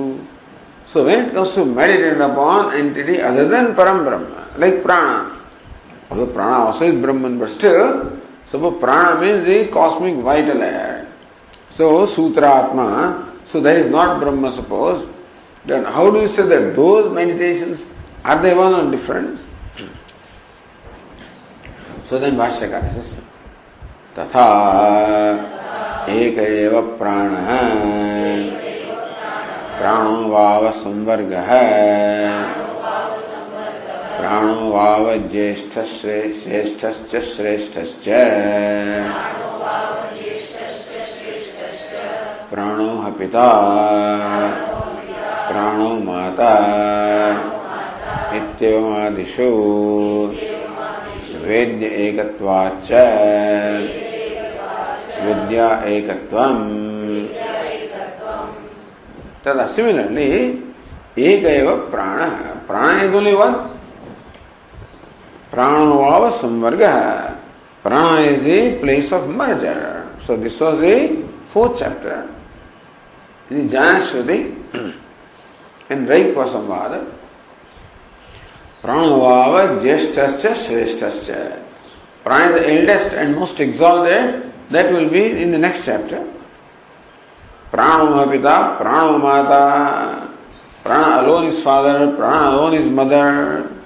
[0.90, 5.38] So when it comes to meditate upon entity other than Param Brahma like prana,
[6.10, 7.50] although prana also is Brahman, but
[8.50, 11.06] Suppose prana means the cosmic vital air.
[11.74, 15.08] So Sutratma, so that is not Brahma suppose.
[15.64, 17.84] Then how do you say that those meditations
[18.24, 19.40] are they one or different?
[22.08, 23.14] So then Bhashyakara says,
[24.18, 24.46] तथा
[26.10, 27.34] एक एव प्राण
[29.78, 32.67] प्राणो वाव संवर्ग है
[34.18, 38.04] प्राणो वाव ज्येष्ठ श्रेष्ठ श्रेष्ठ
[42.50, 43.48] प्राणो पिता।
[45.50, 46.52] प्राणो माता।
[48.36, 49.48] इत्येवमादिषु।
[51.42, 52.92] वेद्य एकत्वाच्च।
[55.24, 56.88] विद्या एकत्वम्।
[59.44, 60.64] तदा सिमिलरली
[61.18, 62.28] एक एव प्राण।
[62.68, 63.77] प्राण इज़ ओनली वन
[65.52, 67.30] प्राण वाव संवर्ग है
[67.84, 69.78] प्राण is a place of merger
[70.26, 70.96] so this was a
[71.52, 74.38] fourth chapter Janashruti
[75.90, 76.92] इन रईप संवाद
[78.82, 80.18] प्राण वाव ज्येष्ठ
[80.64, 81.30] श्रेष्ठ
[82.26, 84.34] प्राण is eldest and most exalted
[84.72, 86.24] that will be in the next chapter
[87.70, 89.64] प्राण पिता प्राण माता
[90.84, 93.77] प्राण अलोन इज़ फादर प्राण alone is mother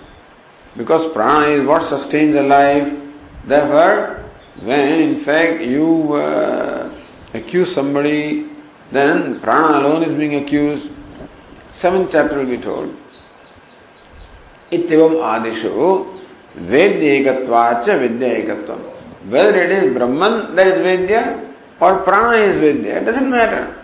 [0.76, 2.92] Because prana is what sustains the life.
[3.46, 4.24] Therefore,
[4.62, 6.94] when in fact you uh,
[7.34, 8.48] accuse somebody,
[8.90, 10.88] then prana alone is being accused.
[11.72, 12.96] Seventh chapter will be told.
[14.70, 16.20] Ityavam adishu
[16.56, 18.92] vedya ekatvacha vidya ekatvam.
[19.28, 23.80] Whether it is Brahman that is Vedya or Prana is Vedya, it doesn't matter.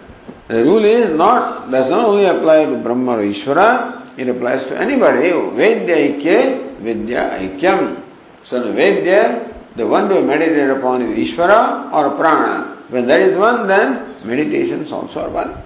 [0.48, 4.77] The rule is not, does not only apply to Brahma or Ishvara, it applies to
[4.77, 5.29] anybody.
[5.31, 8.03] Vedya ikya Vidya Aikyam.
[8.45, 12.83] So the Vedya, the one to meditate upon is Ishvara or Prana.
[12.89, 15.63] When there is one, then meditations also are one.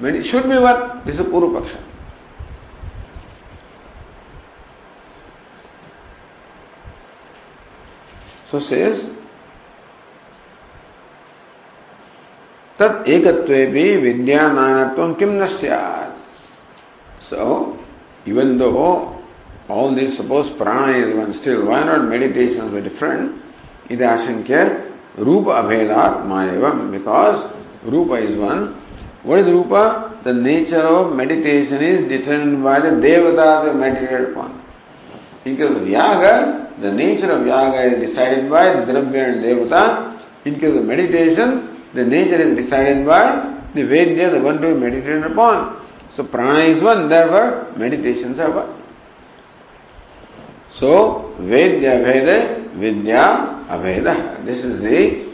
[0.00, 1.04] It should be one.
[1.04, 1.84] This is Puru Paksha.
[8.50, 9.04] So says,
[12.78, 15.46] तत् एकत्वे भी विद्या नानत्व किम न
[17.29, 17.79] So,
[18.25, 19.21] even though
[19.69, 23.41] all this, suppose prana is one still, why not meditations were different?
[23.89, 27.51] Ida ashankya rupa abhedat mayavam, because
[27.83, 28.81] rupa is one.
[29.23, 30.19] What is rupa?
[30.23, 34.61] The nature of meditation is determined by the devata meditated upon.
[35.45, 40.19] In case of yaga, the nature of yaga is decided by dravya and devata.
[40.45, 44.79] In case of meditation, the nature is decided by the Vedya, the one to be
[44.79, 45.79] meditated upon.
[46.15, 48.81] So prana is one, therefore meditations are one.
[50.73, 54.45] So Vedya Veda, Vidya Aveda.
[54.45, 55.31] This is the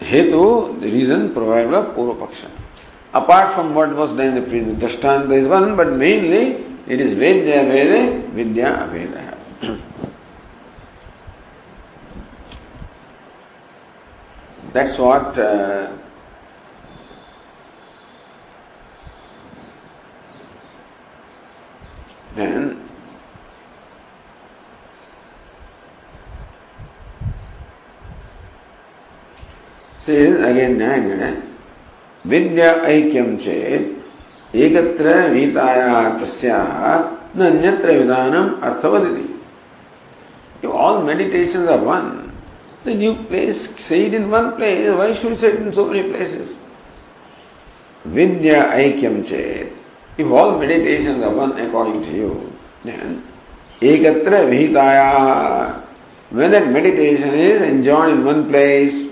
[0.00, 2.50] Hetu, the reason provided by Purva Paksha.
[3.14, 7.14] Apart from what was done in the previous Dashtanta is one, but mainly it is
[7.14, 9.28] Vedya Veda, Vidya Aveda.
[14.72, 15.98] That's what uh,
[22.36, 22.88] then
[30.04, 31.52] says again Nyaya
[32.30, 36.98] विद्या ऐक्यम चेत एकत्र वीताया तस्याः
[37.36, 39.28] न अन्यत्र विधानम अर्थवदति
[40.62, 42.32] You all meditations are one.
[42.84, 44.88] Then you place, say it in one place.
[44.96, 46.56] Why should you say it in so many places?
[48.04, 49.72] Vidya Aikyam Chet.
[50.20, 52.30] Evolve meditation upon according to you
[53.92, 55.10] एकत्र विहिताया
[56.30, 59.08] when at meditation is enjoy in one place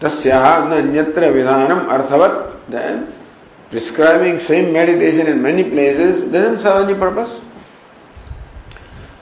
[0.00, 2.32] तस्त्र विधान अर्थवत
[2.70, 2.98] then
[3.72, 7.40] prescribing same meditation in many places doesn't serve any purpose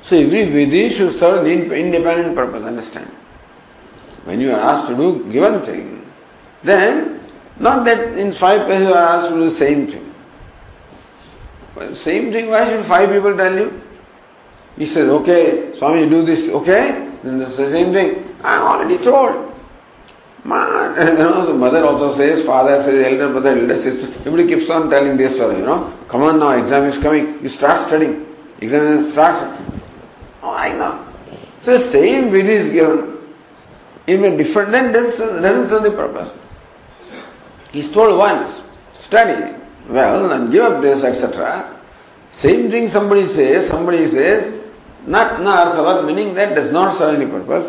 [0.09, 5.11] so every Vidhi should serve in independent purpose understand when you are asked to do
[5.33, 5.89] given thing
[6.65, 7.05] then
[7.59, 10.15] not that in five places you are asked to do the same thing.
[11.75, 13.83] Well, same thing, why should five people tell you?
[14.77, 17.11] He says, okay, Swami, do this, okay?
[17.23, 18.37] Then the same thing.
[18.43, 19.55] I am already told.
[20.45, 24.07] Man, you know, mother also says, father says, elder brother, elder sister.
[24.21, 27.43] Everybody keeps on telling this fellow, you know, come on now, exam is coming.
[27.43, 28.27] You start studying.
[28.61, 29.61] Exam starts.
[30.43, 31.05] Oh, I know.
[31.63, 33.17] So same vidhi is given.
[34.07, 36.31] In a different, then doesn't, doesn't serve the purpose.
[37.77, 38.63] He's told once,
[38.95, 39.55] study,
[39.91, 41.79] well, and give up this, etc.
[42.33, 44.65] Same thing somebody says, somebody says,
[45.07, 47.67] not na arthavat, meaning that does not serve any purpose.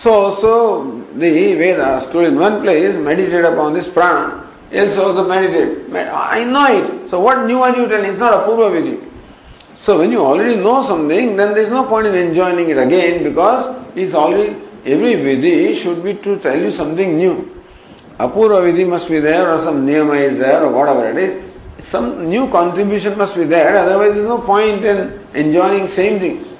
[0.00, 5.94] So also the Vedas told in one place, meditate upon this prana, else also meditate.
[5.94, 7.10] I know it.
[7.10, 8.08] So what new are you telling?
[8.08, 9.06] It's not a purva vidhi.
[9.82, 13.22] So when you already know something, then there is no point in enjoying it again
[13.22, 14.56] because it's already,
[14.86, 17.52] every vidhi should be to tell you something new.
[18.18, 21.86] Apurva vidhi must be there or some niyama is there or whatever it is.
[21.88, 26.56] Some new contribution must be there, otherwise there is no point in enjoying same thing.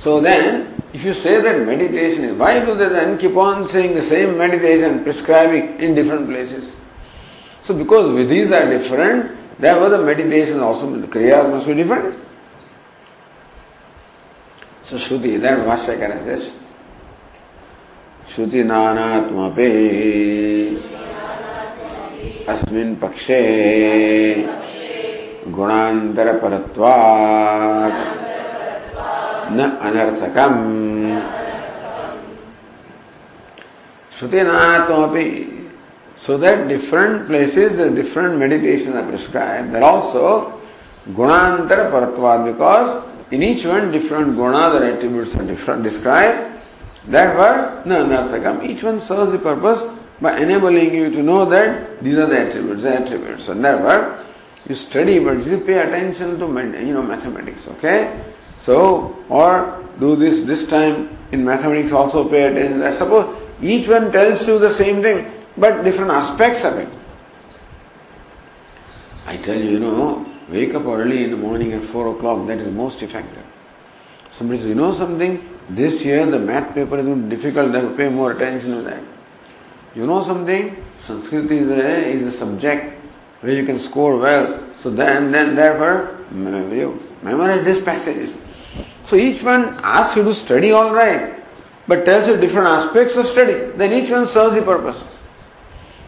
[0.00, 3.94] So then, if you say that meditation is, why do they then keep on saying
[3.94, 6.72] the same meditation, prescribing in different places?
[7.66, 12.16] So because vidhis are different, Therefore, the meditation also, the kriya must be different.
[14.88, 16.52] So, Shruti, that Vashyakara says,
[18.34, 19.68] श्रुति नानात्मपि
[22.48, 23.40] अस्मिन् पक्षे
[25.56, 26.96] गुणान्तरपरत्वात्।
[29.52, 30.60] न अनर्थकम्।
[34.18, 35.26] श्रुति नानात्मपि
[36.26, 40.28] so that different places the different meditation are prescribe that also
[41.16, 45.32] गुणांतर परत्वाद because in each one different गुणाज are attributes
[45.82, 46.34] describe
[47.08, 48.68] Therefore, no anarthakam.
[48.68, 49.82] Each one serves the purpose
[50.20, 53.48] by enabling you to know that these are the attributes, the attributes.
[53.48, 54.24] And therefore,
[54.68, 56.46] you study, but you pay attention to
[56.84, 57.66] you know mathematics.
[57.78, 58.22] Okay,
[58.62, 62.82] so or do this this time in mathematics also pay attention.
[62.82, 66.88] I suppose each one tells you the same thing but different aspects of it.
[69.26, 72.58] I tell you, you know, wake up early in the morning at 4 o'clock, that
[72.58, 73.44] is most effective.
[74.38, 77.96] Somebody says, you know something, this year the math paper is difficult, they have to
[77.96, 79.02] pay more attention to that.
[79.96, 83.02] You know something, Sanskrit is a, is a subject
[83.40, 88.32] where you can score well, so then, then therefore, you memorize these passages.
[89.10, 91.42] So each one asks you to study all right,
[91.88, 95.02] but tells you different aspects of study, then each one serves the purpose.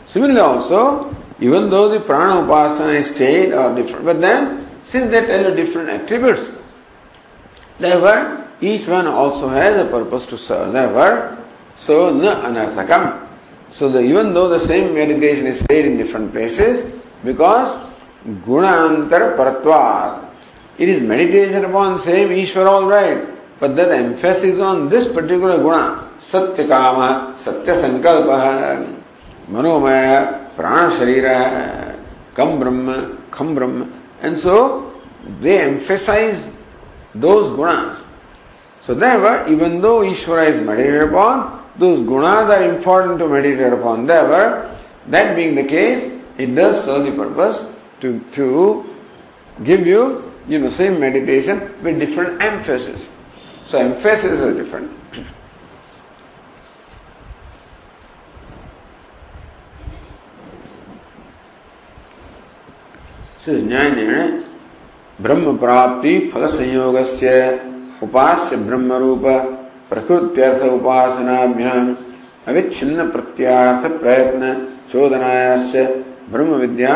[0.07, 5.51] Similarly also, even though the prana upasana state are different, but then since they tell
[5.51, 6.60] you different attributes,
[7.81, 10.73] therefore each one also has a purpose to serve.
[10.73, 11.41] Therefore,
[11.87, 13.27] So, na anarthakam.
[13.73, 17.89] So, the, even though the same meditation is said in different places, because
[18.45, 20.29] gunantar paratvat,
[20.79, 23.27] it is meditation upon same Ishvara, all right,
[23.59, 26.99] but that emphasis on this particular guna, सत्य काम
[27.45, 28.29] सत्य संकल्प
[29.51, 30.21] मनोमय
[30.57, 31.27] प्राण शरीर
[32.37, 32.95] कम ब्रह्म
[33.35, 33.87] खम ब्रह्म
[34.23, 34.57] and so
[35.43, 36.45] they emphasize
[37.14, 38.04] those gunas.
[38.86, 44.06] So therefore, even though Ishvara is meditated upon, those gunas are important to meditate upon.
[44.06, 44.78] Therefore,
[45.08, 47.66] that being the case, it does serve the purpose
[48.02, 48.96] to, to
[49.64, 53.08] give you, you know, same meditation with different emphasis.
[53.68, 54.92] So emphasis is different.
[63.46, 64.30] So न्याय निर्णय
[65.21, 66.97] ब्रह्म प्राप्ति फल संयोग
[68.03, 69.25] उपास्य ब्रह्म रूप
[69.91, 71.95] प्रकृत्यर्थ उपासनाभ्याम
[72.49, 74.55] अविच्छिन्न प्रत्यार्थ प्रयत्न
[74.93, 75.73] चोदनायास
[76.31, 76.95] ब्रह्म विद्या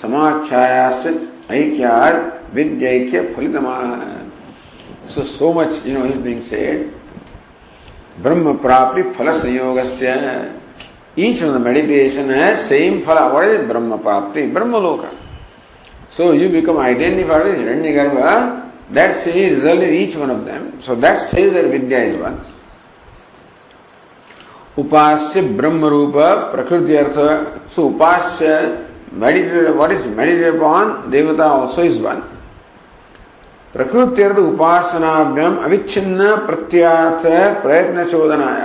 [0.00, 1.06] समाख्यायास
[1.52, 2.20] ऐक्यार
[2.54, 3.74] विद्यैक्य फलितमा
[5.14, 6.88] so so much you know is being said
[8.22, 10.14] ब्रह्म प्राप्ति फल संयोग से
[11.20, 15.04] ईच ऑफ़ मेडिटेशन है सेम फल ब्रह्म प्राप्ति ब्रह्म लोक
[16.12, 18.72] So you become identified with Hiranyagarbha.
[18.92, 20.80] That says result in each one of them.
[20.82, 22.40] So that says that Vidya is one.
[24.76, 27.60] Upasya Brahma Rupa Prakriti Artha.
[27.74, 31.10] So Upasya, meditated, what is meditated upon?
[31.10, 32.36] Devata also is one.
[33.76, 37.24] प्रकृत्यर्थ उपासनाभ्यम अविच्छिन्न प्रत्यार्थ
[37.62, 38.62] प्रयत्न शोधनाय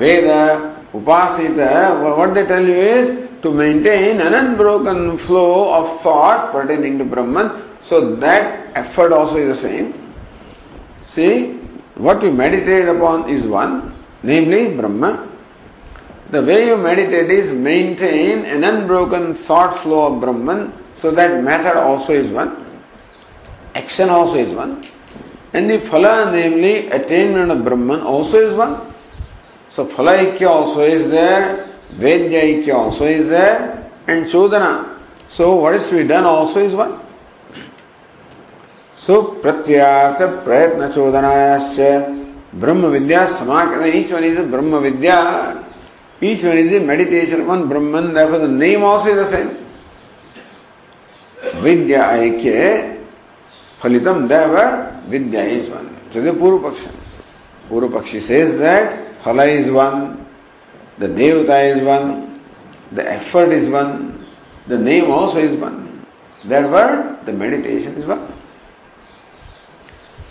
[0.00, 0.28] वेद
[0.98, 1.60] उपासित
[2.16, 7.62] what they tell you is to maintain an unbroken flow of thought pertaining to Brahman.
[7.84, 10.14] So that effort also is the same.
[11.08, 11.58] See,
[11.96, 15.28] what you meditate upon is one, namely Brahma.
[16.30, 21.78] The way you meditate is maintain an unbroken thought flow of Brahman, so that matter
[21.78, 22.64] also is one.
[23.74, 24.84] Action also is one.
[25.52, 28.94] And the phala, namely attainment of Brahman, also is one.
[29.72, 34.98] So phala also is there, Vedyaikya also is there and Sudana.
[35.30, 37.00] So what is to be done also is one.
[38.96, 45.66] So pratyaya Pratyatha Prayatna Chodanayasya Brahma Vidya Samakana each one is a Brahma
[46.20, 49.56] each one is a meditation one Brahman therefore the name also is the same.
[51.62, 53.04] Vidya Aikya
[53.80, 55.96] Phalitam Deva Vidya is one.
[56.12, 56.92] So the purupaksha.
[57.68, 58.26] Paksha.
[58.26, 60.26] Says that Phala is one.
[61.02, 62.40] The Devata is one,
[62.92, 64.24] the effort is one,
[64.68, 66.06] the name also is one.
[66.44, 68.32] Therefore, the meditation is one.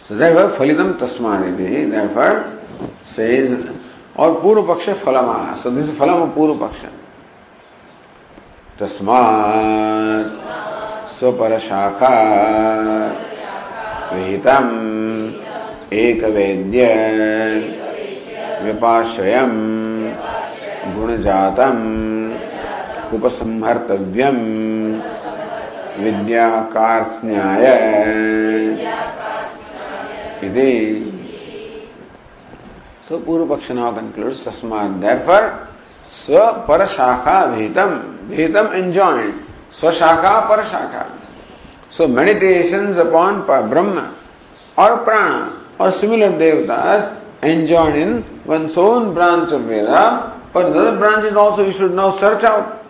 [0.08, 2.58] So therefore, Phalitam Tasmaniti, therefore,
[3.04, 3.52] says,
[4.16, 5.62] Puru Paksha Phalama.
[5.62, 6.90] So this is Phalama Puru Paksha.
[8.82, 10.30] तस्मात्
[11.14, 12.16] स्वपरशाखा
[14.14, 14.72] विहितम्
[15.94, 16.88] एकवेद्य
[18.64, 19.60] व्यपाश्रयम्
[20.86, 21.84] गुणजातम्।
[23.14, 24.42] उपसंहर्तव्यम्।
[26.04, 27.66] विद्याकार्ष्ण्याय
[30.44, 30.72] इति।
[33.10, 35.30] सो पूर्व पक्ष now conclude तस्मात्
[36.12, 37.90] स्व पर शाखा भेदम
[38.30, 39.34] भेदम एंजॉयड
[39.80, 41.06] स्व शाखा पर शाखा
[41.98, 44.02] सो मेडिटेशन अपॉन ब्रह्म
[44.78, 45.32] और प्राण
[45.84, 47.12] और सिमिलर देवदास
[47.44, 50.04] enjoyed in one Son branch of Veda
[50.54, 52.86] But another branch is also you should now search out.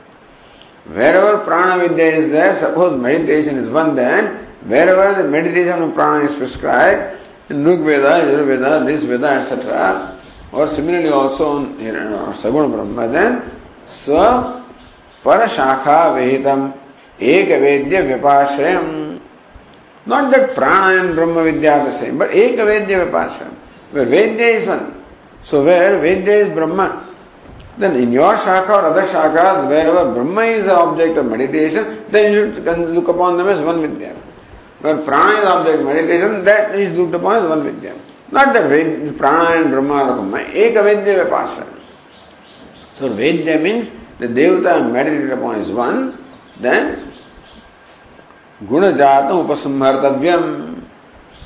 [0.86, 6.26] Wherever prana vidya is there, suppose meditation is one then, wherever the meditation of prana
[6.26, 10.18] is prescribed, in Rig Veda, Yajurveda, this Veda, etc.,
[10.52, 11.96] or similarly also in
[12.42, 13.52] Saguna Brahma, then
[13.86, 14.66] Swa
[15.24, 16.74] Parashakha Vehitam
[17.20, 19.20] Ekavedya Vipashrayam.
[20.06, 23.54] Not that prana and Brahma Vidya are the same, but Ekavedya Vipashrayam.
[23.92, 25.04] Where Vedya is one.
[25.44, 27.11] So where Vedya is Brahma,
[27.78, 32.34] Then in your shaka or other shakas, wherever Brahma is the object of meditation, then
[32.34, 34.16] you can look upon them as one Vidya.
[34.82, 37.96] Where prana is object of meditation, that is looked upon as one Vidya.
[38.32, 40.38] Not that Ved, prana and Brahma are Brahma.
[40.40, 41.80] Eka Vedya Vipasana.
[43.00, 46.24] So Vedya means the Devata meditated upon is one,
[46.60, 47.14] then
[48.64, 50.84] Gunajata Upasamhartavyam.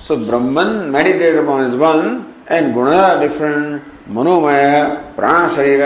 [0.06, 3.84] So Brahman meditated upon is one, and Guna are different.
[4.14, 4.64] मनोमय
[5.16, 5.82] प्राण शरीर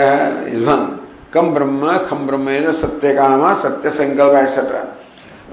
[0.54, 0.86] is one
[1.34, 4.84] कम ब्रह्म खम ब्रह्म सत्य काम सत्य संकल्प etcetera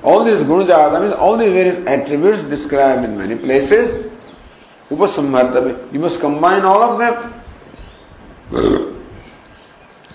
[0.04, 4.06] all these gunajata means all these various attributes described in many places
[4.92, 8.94] upasamharta you must combine all of them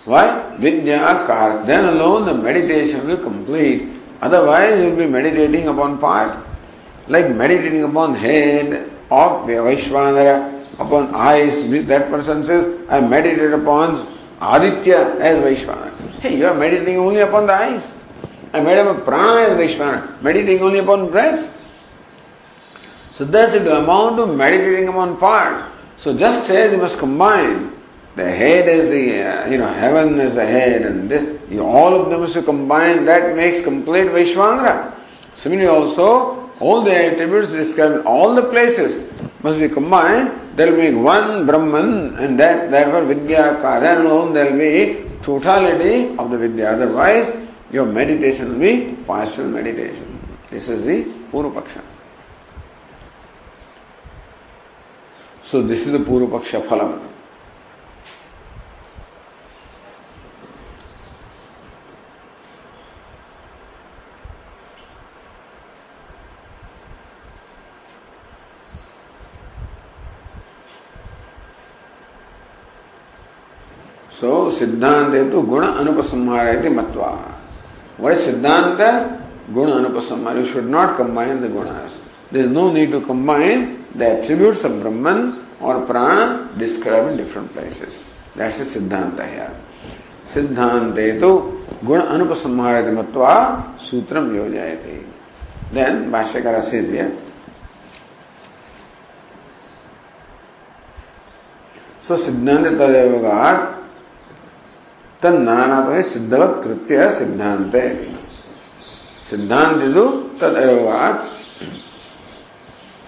[0.05, 0.57] Why?
[0.59, 1.64] Vidya kar.
[1.66, 3.88] Then alone the meditation will complete.
[4.20, 6.44] Otherwise you will be meditating upon part.
[7.09, 11.86] Like meditating upon head of Vaishwanara, upon eyes.
[11.86, 16.10] That person says, I meditate upon Aditya as Vaishwanara.
[16.20, 17.90] Hey, you are meditating only upon the eyes.
[18.52, 20.22] I meditate upon prana as Vaishwanara.
[20.22, 21.50] Meditating only upon breath.
[23.14, 25.70] So that's the amount of meditating upon part.
[26.00, 27.72] So just as you must combine
[28.14, 31.98] the head is the, uh, you know, heaven is the head and this, you, all
[31.98, 34.94] of them is to combine, that makes complete Vaishwanara.
[35.36, 39.10] Similarly also, all the attributes described in all the places
[39.42, 44.53] must be combined, there will be one Brahman and that, therefore Vidya Then alone there
[44.53, 46.72] will be totality of the Vidya.
[46.72, 47.34] Otherwise,
[47.70, 50.18] your meditation will be partial meditation.
[50.50, 51.82] This is the Purupaksha.
[55.44, 57.11] So this is the Purupaksha Phalam.
[74.22, 77.08] So सिद्धांत है तो गुण अनुपसंहार है मत्वा।
[78.00, 78.80] वह सिद्धांत
[79.50, 81.66] गुण अनुपसंहार। You should not combine the गुण
[82.40, 83.64] is no need to combine
[83.96, 85.18] the attribute of ब्रह्मन
[85.62, 88.00] और प्राण describe in different places
[88.38, 89.52] that's a सिद्धांत है यार
[90.34, 91.30] सिद्धांत है तो
[91.84, 93.34] गुण अनुपसंहार मत्वा
[93.90, 94.74] सूत्रम योजाए
[95.74, 96.82] देन भाष्यकार से
[102.16, 103.18] सिद्धांत तदेव
[105.22, 106.00] तन्नाना पर
[106.62, 107.76] कृत्य सिद्धांत
[109.30, 110.06] सिद्धांत दो
[110.40, 111.24] तद अयोगात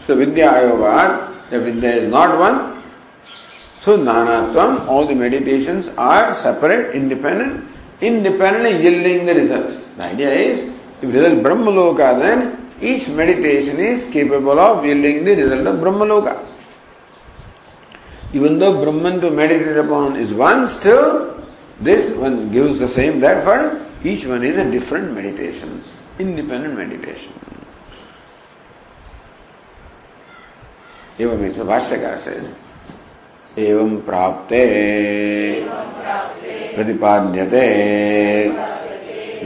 [0.00, 2.58] सो विद्या अयोगात जब विद्या is not one
[3.84, 4.60] so नानात्व
[4.92, 11.42] all the meditation are separate independent independent yielding the result the idea is if result
[11.74, 12.50] Brahmaloka then
[12.84, 15.76] each meditation is capable of yielding the result of
[16.08, 16.28] Brahmaloka
[18.34, 21.02] even though Brahma to meditate upon is one still
[21.80, 25.82] This one gives the same, therefore each one is a different meditation,
[26.18, 27.32] independent meditation.
[31.20, 32.32] एवं इस भाष्यकार से
[33.62, 34.62] एवं प्राप्ते
[36.76, 37.66] प्रतिपाद्यते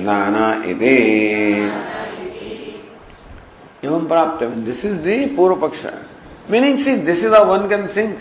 [0.05, 0.95] नाना इति
[3.85, 5.85] एवं प्राप्त दिस इज़ द पूर्व पक्ष
[6.51, 8.19] meaning see this is a one can think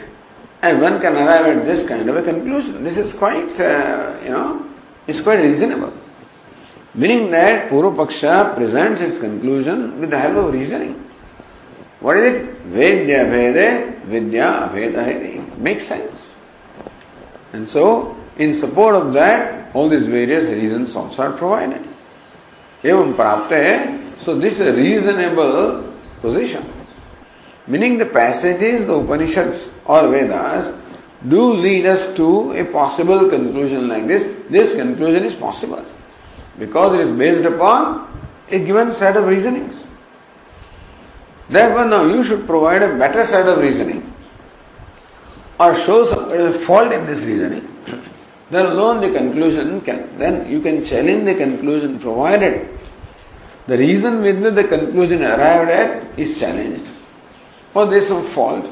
[0.62, 2.84] And one can arrive at this kind of a conclusion.
[2.84, 4.68] This is quite, uh, you know,
[5.06, 5.94] it's quite reasonable.
[6.96, 11.08] Meaning that Purva presents its conclusion with the help of reasoning.
[12.00, 12.64] What is it?
[12.72, 16.20] Vedya Vede, Vidya Aveda Makes sense.
[17.54, 21.88] And so, in support of that, all these various reasons also are provided.
[22.84, 26.77] Evam prapte, so this is a reasonable position.
[27.68, 30.74] Meaning the passages, the Upanishads or Vedas
[31.28, 34.24] do lead us to a possible conclusion like this.
[34.50, 35.86] This conclusion is possible
[36.58, 38.08] because it is based upon
[38.50, 39.76] a given set of reasonings.
[41.50, 44.14] Therefore, now you should provide a better set of reasoning
[45.60, 47.68] or show some fault in this reasoning.
[48.50, 52.80] Then alone the conclusion can, then you can challenge the conclusion provided
[53.68, 56.97] the reason with which the conclusion arrived at is challenged
[57.78, 58.66] or there is some fault,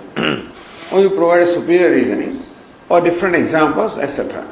[0.91, 2.43] or you provide a superior reasoning,
[2.89, 4.45] or different examples, etc.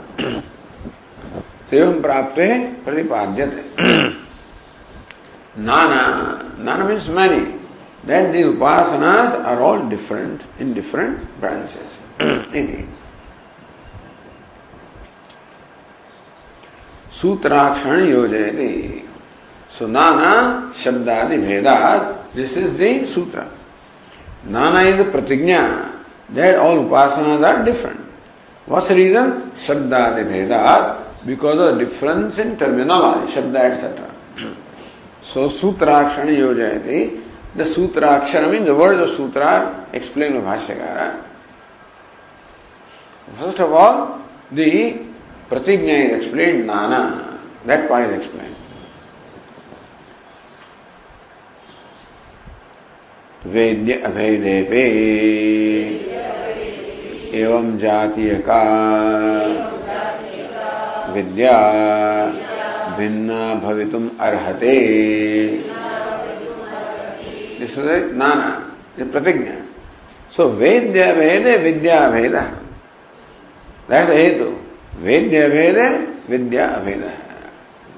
[1.74, 2.38] एवं प्राप्त
[2.86, 3.64] प्रतिपाद्यते
[5.56, 7.60] Nana, Nana means many.
[8.04, 11.98] Then the upasanas are all different in different branches.
[12.20, 12.88] Indeed.
[17.22, 19.02] सूत्राक्षण योजयति
[19.80, 23.50] So Nana Shabdadi Vedat, this is the sutra.
[24.46, 26.04] Nana is the pratigna.
[26.30, 28.00] That all upasanas are different.
[28.66, 29.52] What's the reason?
[29.52, 34.16] Shabda Vedat, because of difference in terminology, Shabda, etc.
[35.34, 37.24] so, Sutrakshana Yojayati,
[37.56, 41.24] the Sutrakshana means the words of Sutra explained by Bhashyakara.
[43.40, 44.22] First of all,
[44.52, 45.06] the
[45.50, 47.40] pratigna is explained, Nana.
[47.66, 48.56] That part is explained.
[53.46, 54.84] वेद्य अभेदेपे
[57.40, 58.62] एवं जातीय का
[61.14, 61.58] विद्या
[62.98, 64.76] भिन्ना भवितुम अर्हते।
[68.18, 68.50] नाना
[69.00, 69.56] ये प्रतिज्ञा
[70.36, 72.36] सो वेद्य भेद विद्या भेद
[73.90, 74.58] That's the hetu.
[75.02, 77.12] Vedya Veda, Vidya Veda.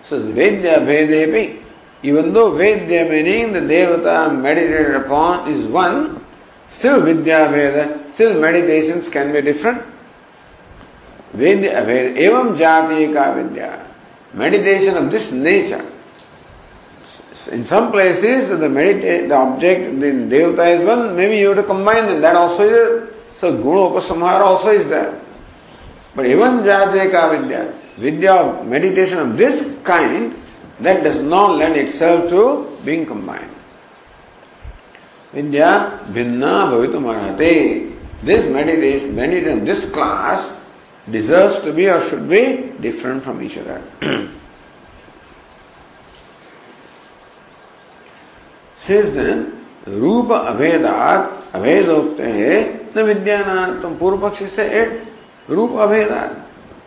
[0.09, 1.59] So Vedya Vedepi,
[2.05, 6.23] even though Vedya meaning the Devata meditated upon is one,
[6.71, 9.83] still Vidya Veda, still meditations can be different.
[11.33, 13.91] Vedya Veda, evam jati Vidya.
[14.33, 15.83] Meditation of this nature.
[17.51, 21.63] In some places, the medita- the object, the Devata is one, maybe you have to
[21.63, 22.21] combine them.
[22.21, 25.19] That also is, so Guna Upasamhara also is there.
[26.15, 30.35] But even Jateka Vidya, Vidya meditation of this kind,
[30.79, 33.51] that does not lend itself to being combined.
[35.33, 37.93] Vidya Bhinna Bhavitum Arhate.
[38.23, 40.55] This meditation, meditation, this class
[41.11, 43.81] deserves to be or should be different from each other.
[48.79, 55.07] Says then, Rupa Avedat, Avedokte, the Vidyanartam, Purupakshi said,
[55.47, 56.45] Rupa Avedat.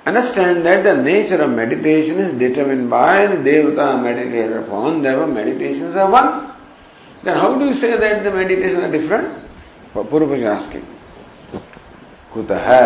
[0.08, 5.94] Understand that the nature of meditation is determined by the Devata meditated upon, therefore meditations
[5.96, 6.52] are one.
[7.24, 9.28] Then how do you say that the meditations are different?
[9.92, 10.86] Purupakshi asking.
[12.32, 12.78] Kutaha.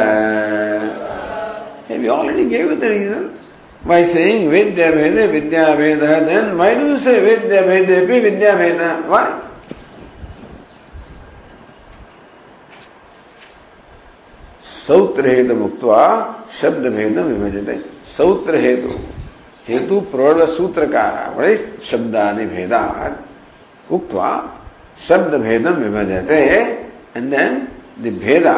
[1.87, 3.39] Hey, we already gave you the reason.
[3.85, 9.03] By saying Vidya Veda, Vidya Veda, then why do you say Vidya Veda, Vidya Veda?
[9.07, 9.52] Why?
[14.87, 15.83] सौत्र हेतु मुक्त
[16.61, 17.77] शब्द भेद विभजते।
[18.17, 18.91] सौत्र हेतु
[19.69, 21.35] हेतु प्रौढ़ सूत्रकार
[21.91, 22.83] शब्दादि भेदा
[23.91, 24.15] उक्त
[25.09, 26.41] शब्द भेदम विभजते
[27.17, 27.53] एंड देन
[28.03, 28.57] द भेदा।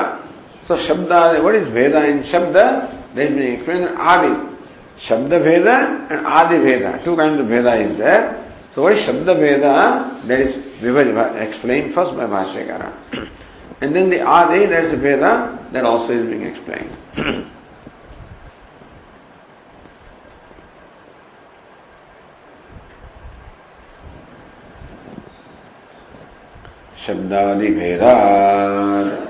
[0.68, 2.56] सो शब्दादि व्हाट इज़ भेदा इन शब्द?
[4.12, 4.32] आदि
[5.00, 8.22] शब्द भेद एंड आदि। भेद टू काइंड ऑफ़ भेदा इज़ देयर
[8.74, 9.64] सो व्हाट शब्द भेद
[10.28, 11.08] दैट इज़ विभज
[11.42, 12.82] एक्सप्लेन फ़र्स्ट बाय भाष्यकार।
[13.80, 16.96] And then the Adi, there's a Veda, that also is being explained.
[26.96, 29.24] Shabdadi Veda.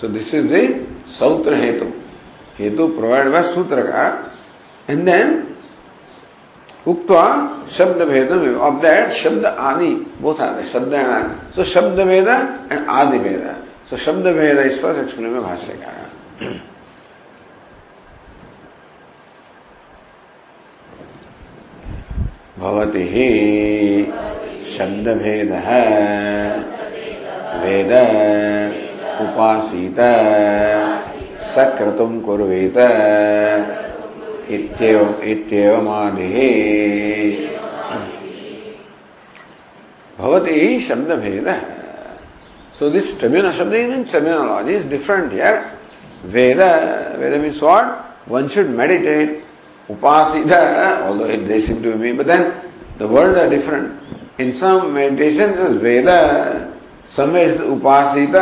[0.00, 0.86] So this is the
[1.18, 1.92] Sautra Hetu.
[2.58, 4.30] Hetu provided by Sutraka.
[4.88, 5.55] And then
[6.86, 7.24] उक्तवा
[7.76, 12.88] शब्द भेद of that शब्द आदि both आदि शब्द and आदि। So शब्द भेद एंड
[12.90, 13.44] आदि भेद
[13.90, 15.90] सो शब्द भेद इस पर एक्सप्लेन में भाष्य का
[24.76, 25.50] शब्द भेद
[27.62, 27.92] वेद
[29.22, 30.00] उपासीत।
[31.46, 32.78] सक्रतुम कुर्वीत।
[40.18, 41.48] भवती शब्द भेद
[42.78, 45.56] सो दिस ट्रिब्यूनल शब्द is in terminology is different यार
[46.34, 46.60] वेद
[47.20, 49.42] वेद means what one should meditate
[49.88, 52.42] उपासित all it they seem to be but then
[53.00, 56.08] the word are different in some meditation is Veda
[57.16, 58.36] some is उपासित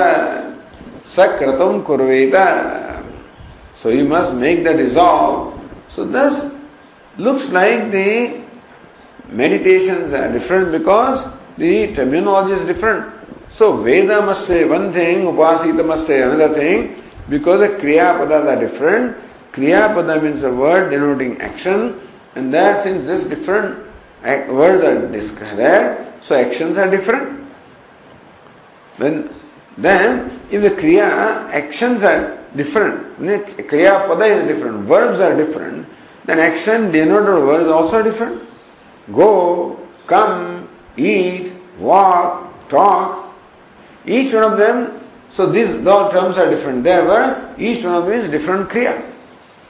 [1.16, 2.36] सक्रतम कुर्वेद
[3.82, 5.52] so you must make the resolve
[5.94, 6.52] so thus
[7.16, 8.42] looks like the
[9.28, 11.26] meditations are different because
[11.56, 13.12] the terminology is different.
[13.56, 18.46] So Veda must say one thing, Upasita must say another thing because the Kriya Padas
[18.46, 19.16] are different.
[19.52, 22.00] Kriya Pada means a word denoting action
[22.34, 23.86] and that since this different
[24.24, 27.48] words are there, so actions are different.
[28.98, 29.32] Then,
[29.78, 33.18] then if the Kriya actions are different.
[33.18, 35.86] Kriya pada is different, verbs are different,
[36.24, 38.42] then action denoted words also different.
[39.12, 43.34] Go, come, eat, walk, talk,
[44.06, 45.00] each one of them,
[45.36, 46.84] so these all terms are different.
[46.84, 49.10] Therefore, each one of them is different kriya.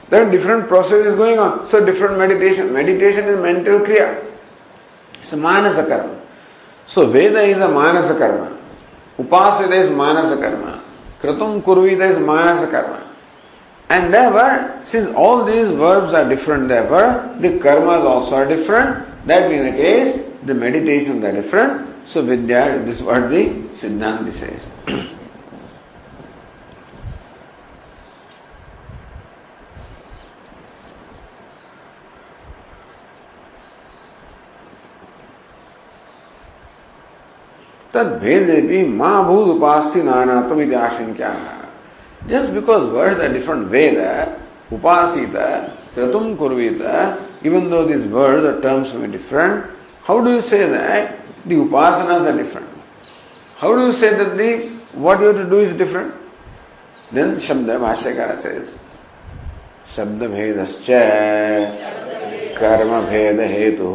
[0.09, 1.69] Then different process is going on.
[1.71, 2.71] So different meditation.
[2.71, 4.23] Meditation is mental kriya.
[5.15, 6.21] It's a manasa karma.
[6.87, 8.55] So Veda is a manasa karma.
[9.17, 10.84] Upasita is manasa karma.
[11.25, 13.01] Kratum kurvita is manasa karma.
[13.89, 19.05] And therefore, since all these verbs are different, therefore, the karmas also are different.
[19.25, 22.07] That being the case, the meditations are different.
[22.07, 23.45] So Vidya, this is what the
[23.79, 25.09] Siddhanti says.
[37.95, 41.31] तद भेदे भी माँ भूत उपास्य नाना तुम इत आशंका
[42.29, 43.97] just because words are different वेद
[44.73, 45.35] उपासित
[45.95, 46.81] क्रतुम कुर्वित
[47.45, 49.63] even though this word terms में different
[50.07, 50.63] how do you say
[51.57, 52.67] Upasana is different
[53.57, 54.51] how do you say the
[55.05, 58.59] what you to do is different then शब्द भाष्यकार से
[59.95, 60.65] शब्द भेद
[62.57, 63.93] कर्म भेद हेतु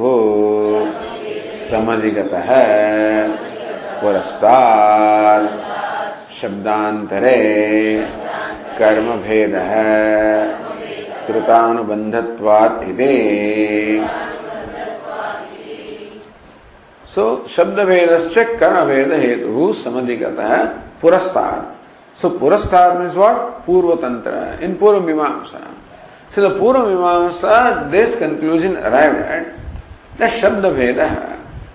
[1.62, 3.59] समधिगत है
[4.01, 5.48] पुरस्तात्
[6.32, 7.38] शब्दांतरे।
[8.78, 9.94] कर्म भेद है
[11.26, 13.14] कृतानुबंधत्वात्ते
[17.14, 20.61] सो शब्द भेद से कर्म भेद हेतु समधिगत है
[21.03, 21.66] पुरस्तात्
[22.18, 23.36] सो पुरस्तात् मीन्स व्हाट
[23.66, 24.32] पूर्व तंत्र
[24.64, 25.62] इन पूर्व मीमांसा।
[26.34, 27.55] सो the Purva Mimamsa
[27.90, 29.44] this conclusion arrive eight
[30.40, 31.19] शब्द भेद है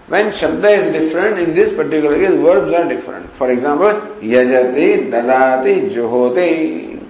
[0.08, 3.32] When Shabda is different, in this particular case, verbs are different.
[3.38, 3.90] For example,
[4.22, 7.04] Yajati, Dadati, Juhoti.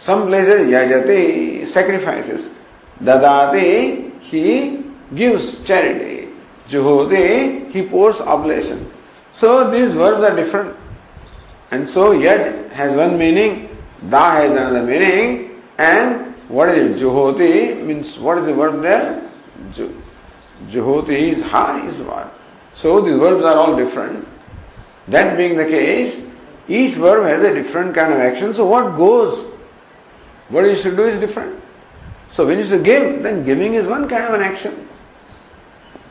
[0.00, 2.48] Some places, Yajati sacrifices.
[3.02, 4.84] Dadati, he
[5.14, 6.28] gives charity.
[6.68, 8.90] Juhoti, he pours oblation.
[9.40, 10.76] So these verbs are different.
[11.70, 13.76] And so yaj has one meaning,
[14.08, 17.02] da has another meaning, and what is it?
[17.02, 19.30] Juhoti means what is the verb there?
[20.66, 22.32] Juhoti is ha is what?
[22.74, 24.26] So these verbs are all different.
[25.08, 26.20] That being the case,
[26.68, 28.54] each verb has a different kind of action.
[28.54, 29.54] So what goes?
[30.48, 31.62] What you should do is different.
[32.34, 34.88] So when you should give, then giving is one kind of an action.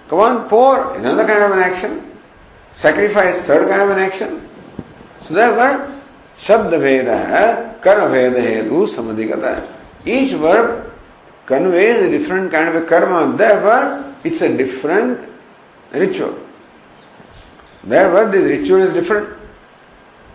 [0.10, 2.18] Come on, pour is another kind of an action.
[2.74, 4.50] Sacrifice, third kind of an action.
[5.28, 5.94] So therefore,
[6.40, 9.68] Shabda Veda, Karma Veda Hetu Samadhigata.
[10.06, 10.94] Each verb
[11.48, 13.36] conveys a different kind of a karma.
[13.36, 15.28] Therefore, it's a different
[15.92, 16.38] ritual.
[17.84, 19.40] Therefore, this ritual is different.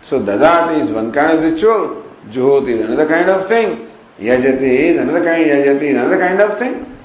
[0.02, 3.88] So Dadati is one kind of ritual, Juhoti is another kind of thing,
[4.18, 6.98] Yajati is another kind, Yajati is another kind of thing.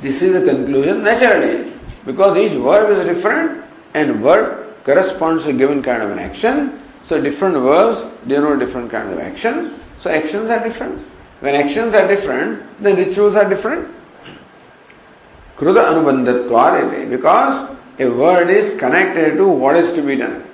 [0.00, 1.72] This is the conclusion naturally,
[2.04, 3.64] because each verb is different
[3.94, 6.80] and verb corresponds to a given kind of an action.
[7.06, 9.80] So different verbs denote different kind of action.
[10.00, 11.06] So actions are different.
[11.40, 13.88] When actions are different, then rituals are different.
[15.56, 20.44] Kruda anubandatvarete because a word is connected to what is to be done.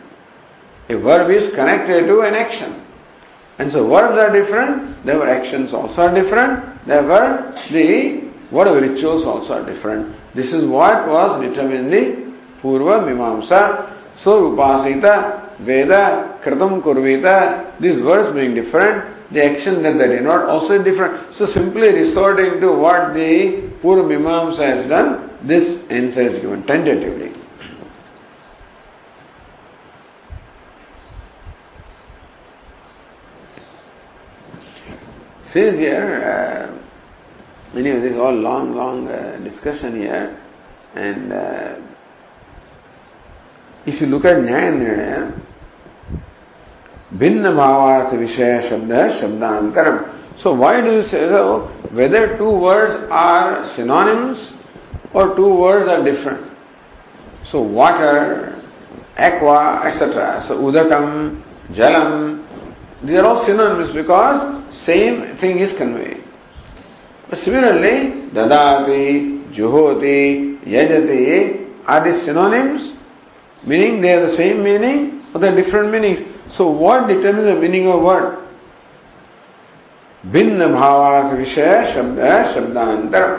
[0.89, 2.83] A verb is connected to an action.
[3.59, 8.21] And so verbs are different, therefore actions also are different, therefore the
[8.51, 10.15] whatever rituals also are different.
[10.35, 12.33] This is what was determined in the
[12.63, 20.09] Purva Mimamsa so upasita, Veda, Kratam Kurvita, these words being different, the action that they
[20.09, 21.35] denote also different.
[21.35, 27.33] So simply resorting to what the Purva Mimamsa has done, this answer is given tentatively.
[35.43, 36.75] Says here,
[37.75, 40.39] uh, anyway, this is all long, long uh, discussion here,
[40.95, 41.77] and uh,
[43.87, 45.41] if you look at Nyaya
[47.20, 49.98] भिन्न भावार्थ विषय शब्द है शब्दांतरम
[50.44, 51.20] so why do you say
[52.00, 54.52] whether two words are synonyms
[55.14, 56.40] or two words are different.
[57.50, 58.56] So water,
[59.18, 60.46] aqua, etc.
[60.48, 61.42] So udakam,
[61.74, 62.46] jalam,
[63.04, 66.24] these are all synonyms because same thing is conveyed.
[67.30, 72.94] But similarly, dadati, juhoti, yajati are these synonyms
[73.64, 76.28] Meaning they have the same meaning or they are different meanings.
[76.56, 78.38] So what determines the meaning of word?
[80.34, 82.20] भिन्न भावार्थ विषय शब्द
[82.54, 83.30] शब्दांतर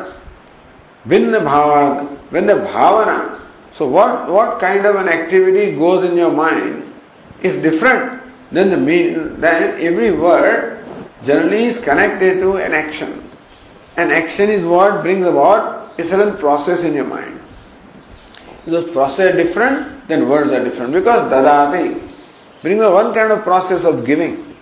[1.08, 3.38] भिन्न भावार्थ when the bhavana
[3.78, 6.82] so what what kind of an activity goes in your mind
[7.42, 8.20] is different
[8.50, 10.84] then the mean then every word
[11.24, 13.30] generally is connected to an action
[13.96, 17.42] an action is what brings about a certain process in your mind
[18.64, 20.92] because process are different, then words are different.
[20.92, 22.00] Because dadati
[22.67, 24.55] brings a one kind of process of giving.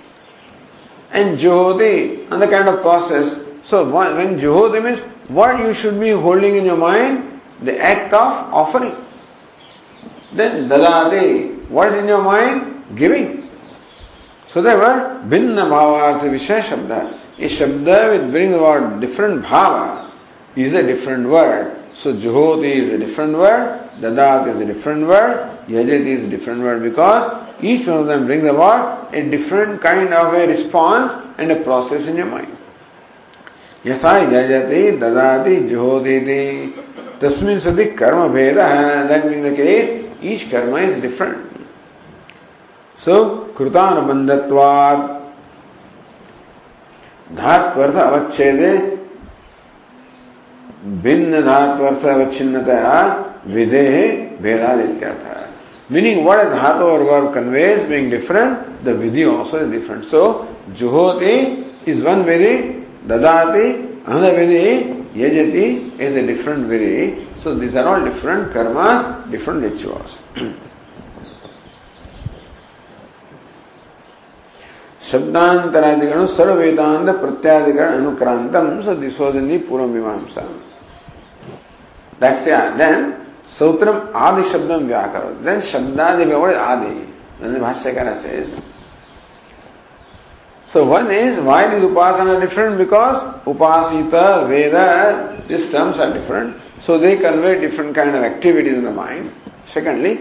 [1.11, 3.39] And juhoti, another kind of process.
[3.63, 8.53] So when juhoti means what you should be holding in your mind, the act of
[8.53, 8.95] offering.
[10.33, 12.83] Then dadati, what is in your mind?
[12.95, 13.49] Giving.
[14.53, 17.19] So therefore, bhinna bhavartha vishaya shabda.
[17.37, 20.04] A shabda which brings about different bhava
[20.56, 21.76] is a different word.
[22.02, 26.62] So Juhoti is a different word, Dadat is a different word, Yajati is a different
[26.62, 31.52] word because each one of them brings about a different kind of a response and
[31.52, 32.56] a process in your mind.
[33.86, 36.18] यथा यजति ददाति जुहोति
[37.20, 38.56] तस्मिन् सति कर्म भेद
[39.08, 41.38] that being the case each karma is different
[43.04, 45.20] so कृतानुबंधत्वात्
[47.36, 48.72] धात्वर्थ अवच्छेदे
[51.03, 52.79] भिन्न धातु अर्थ अवच्छिन्नता
[53.55, 53.95] विधेय
[54.41, 60.03] भेदाद इत्यर्थ मीनिंग वर्ड धातु और word conveys being different the Vidhi also is different
[60.11, 60.21] so
[60.79, 61.35] जुहोति
[61.87, 62.53] इज़ वन विधि,
[63.07, 63.65] ददाति
[64.07, 64.65] अनदर विधि,
[65.15, 65.65] यजति
[66.05, 68.77] is a different Vidhi. So this are all different karma
[69.31, 70.17] different rituals
[75.11, 79.37] शब्दांतरादिगण सर्व वेदांत प्रत्यादिगण अनुक्रांतम so this was
[79.69, 80.47] Purva Mimamsa
[82.21, 82.45] that's
[82.77, 83.11] then
[83.57, 83.97] सूत्रम
[84.27, 86.95] आदि शब्दम व्याकरण then शब्दादि व्यवहार आदि
[87.39, 88.55] then the bhashyakara says
[90.73, 94.85] so one is why these upasana are different because upasita veda
[95.47, 96.55] these terms are different
[96.85, 99.31] so they convey different kind of activities in the mind
[99.75, 100.15] secondly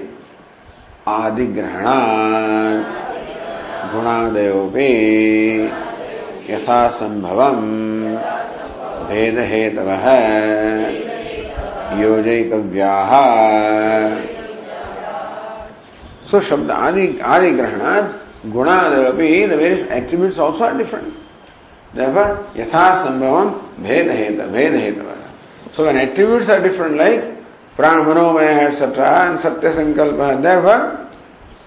[1.07, 1.97] adigrahana
[3.93, 4.91] गुणादयोपि
[6.51, 7.67] यथा संभवम्
[9.09, 10.07] भेदहेतवः
[11.93, 13.11] योजयितव्याः
[16.27, 21.15] So Shabda Adi, Adi Grahanat, Gunadapi, the various attributes also are different.
[21.93, 25.31] Therefore, Yatha Sambhavam, Bheda Heta, Bheda Hetava.
[25.77, 31.09] So when attributes are different like Pramanomaya, etc., and Satya Sankalpa, therefore,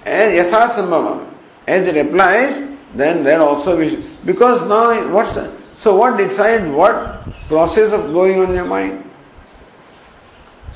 [0.05, 1.33] as Yatha Sambhavam,
[1.67, 5.37] as it applies, then there also we should, because now what's
[5.81, 9.06] so what decides what process of going on your mind?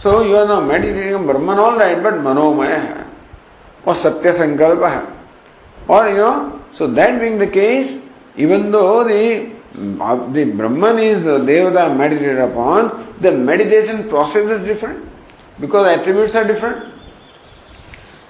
[0.03, 3.05] So you are not meditating Brahman all right but मनोमय है
[3.87, 5.01] और सत्य संकल्प है
[5.89, 6.31] और you know
[6.77, 7.97] so that being the case
[8.39, 12.91] even though the Brahman is the meditate upon
[13.21, 16.83] the meditation process is different because attributes are different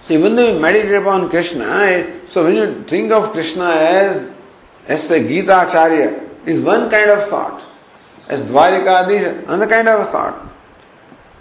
[0.07, 1.65] so even though meditate upon Krishna
[2.33, 4.21] so when you think of Krishna as
[4.85, 6.15] as a Gitacharya
[6.47, 10.49] is one kind of thought as Dwarika these an kind of thought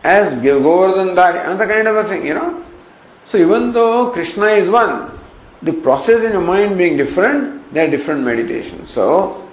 [0.02, 2.64] As Govardhan Dari, another kind of a thing, you know.
[3.30, 5.18] So even though Krishna is one,
[5.62, 8.90] the process in your mind being different, they are different meditations.
[8.90, 9.48] So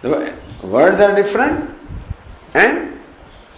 [0.00, 1.70] the words are different
[2.54, 3.00] and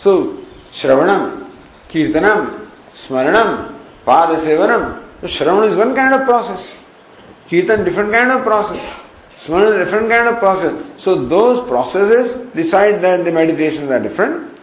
[0.03, 0.39] so
[0.73, 1.51] Shravanam,
[1.89, 5.03] Kirtanam, Smaranam, Pada Sevanam.
[5.21, 6.71] So Shravan is one kind of process.
[7.49, 8.83] Kirtan different kind of process.
[9.45, 11.03] Smaran different kind of process.
[11.03, 14.54] So those processes decide that the meditations are different.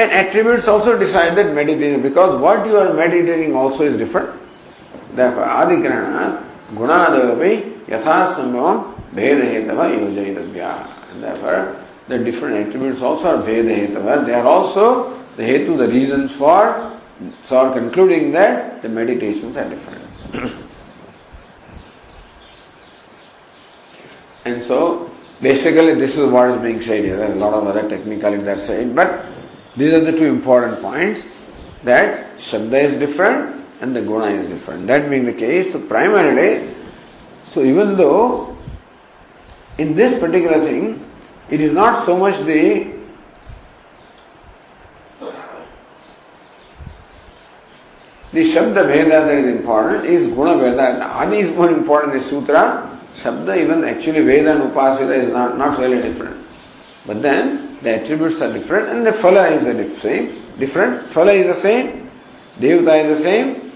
[0.00, 4.30] And attributes also decide that meditation because what you are meditating also is different.
[5.14, 6.42] Therefore, Adigrana,
[6.72, 11.12] Gunadavi, Yathasambhavam, Bhedahetava, Yojayitavya.
[11.12, 14.24] And therefore, the different attributes also are Bhedahetava.
[14.24, 16.98] They are also the Hetu, the reasons for
[17.44, 20.06] so concluding that the meditations are different.
[24.46, 25.10] and so
[25.42, 27.18] basically this is what is being said here.
[27.18, 29.26] There are a lot of other technicalities that are said, but
[29.76, 31.20] these are the two important points
[31.84, 34.86] that Shabda is different and the Guna is different.
[34.86, 36.74] That being the case, so primarily,
[37.46, 38.56] so even though
[39.78, 41.04] in this particular thing,
[41.48, 43.00] it is not so much the
[48.32, 51.02] The Shabda Veda that is important is Guna Veda.
[51.02, 53.00] Adi is more important the Sutra.
[53.16, 56.39] Shabda, even actually Veda and Upasita is not, not really different.
[57.06, 60.58] But then the attributes are different and the Phala is the same.
[60.58, 61.08] Different.
[61.08, 62.10] Phala is the same.
[62.58, 63.72] Devata is the same.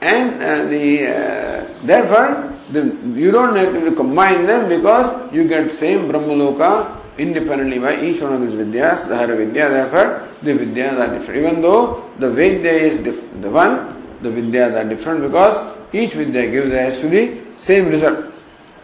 [0.00, 2.80] And uh, the uh, therefore the,
[3.18, 8.32] you don't have to combine them because you get same Brahmaloka independently by each one
[8.32, 11.38] of these vidyas, the Vidya, therefore the vidyas are different.
[11.38, 16.50] Even though the vidya is diff- the one, the vidyas are different because each vidya
[16.50, 18.32] gives rise to the same result.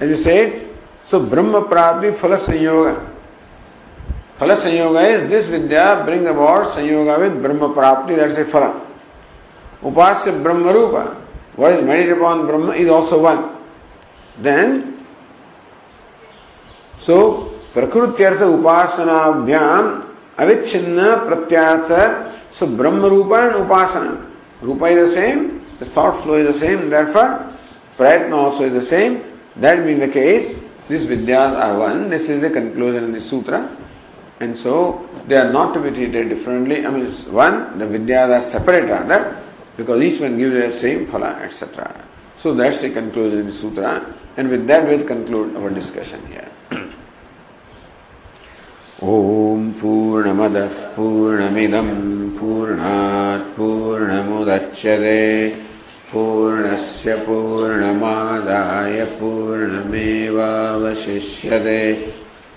[0.01, 0.69] As you said,
[1.09, 3.16] so Brahma Prapti Phala Sanyoga.
[4.41, 8.65] फल संयोग is this विद्या bring about संयोग with ब्रह्म प्राप्ति that's a फल।
[9.89, 10.95] उपास्य ब्रह्म रूप
[11.59, 13.37] what meditate upon Brahman is also one
[14.45, 14.83] then
[17.07, 17.17] so
[17.75, 19.91] प्रकृत्यर्थ उपासनाभ्याम
[20.45, 21.93] अविच्छिन्न प्रत्यर्थ
[22.59, 24.13] सो ब्रह्म रूपण उपासना।
[24.65, 25.41] रूप is the same
[25.81, 27.29] the thought flow is the same that for
[27.99, 29.17] प्रयत्न also is the same
[29.63, 30.55] that been the case
[30.89, 33.65] this Vidya are one this is the conclusion in this sutra
[34.40, 37.06] and so they are not to be treated differently i mean
[37.44, 39.20] one the vidyas are separate rather
[39.78, 42.06] because each one gives the same phala etc
[42.42, 43.94] so that's the conclusion in the sutra
[44.38, 46.50] and with that we'll conclude our discussion here
[49.04, 51.88] ॐ पूर्णमदः पूर्णमिदम्
[52.40, 55.22] पूर्णात् पूर्णमुदच्यते
[56.12, 60.12] पूर्णस्य पूर्णमादाय पूर्णमेवावशिष्यते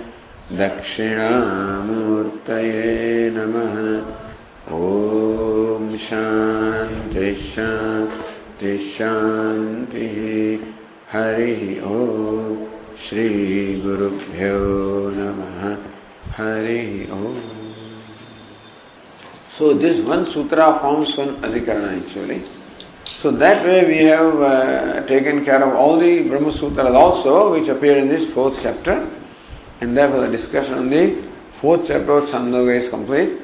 [0.53, 3.75] दक्षिणामूर्तये नमः।
[4.77, 10.17] ॐ शान्तिः शान्तिः शान्तिः।
[11.13, 12.67] हरिः ॐ
[13.09, 14.57] श्रीगुरुभ्यो
[15.17, 15.77] नमः।
[16.37, 17.37] हरिः ॐ
[19.59, 22.43] So, this one sutra forms one adhikarana, actually.
[23.23, 27.69] So that way we have uh, taken care of all the Brahma Sutras also which
[27.69, 29.11] appear in this fourth chapter.
[29.81, 31.25] And therefore the discussion on the
[31.61, 33.41] fourth chapter of Chandoga is complete.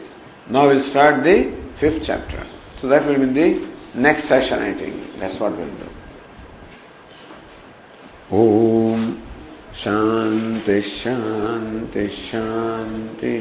[0.48, 2.46] Now we'll start the fifth chapter.
[2.78, 5.18] So that will be the next session I think.
[5.18, 5.88] That's what we'll do.
[8.30, 9.22] Om
[9.72, 13.34] Shanti Shanti Shanti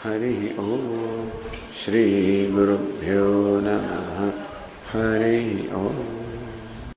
[0.00, 1.30] Hari Om
[4.94, 5.38] Hare
[5.76, 6.23] Om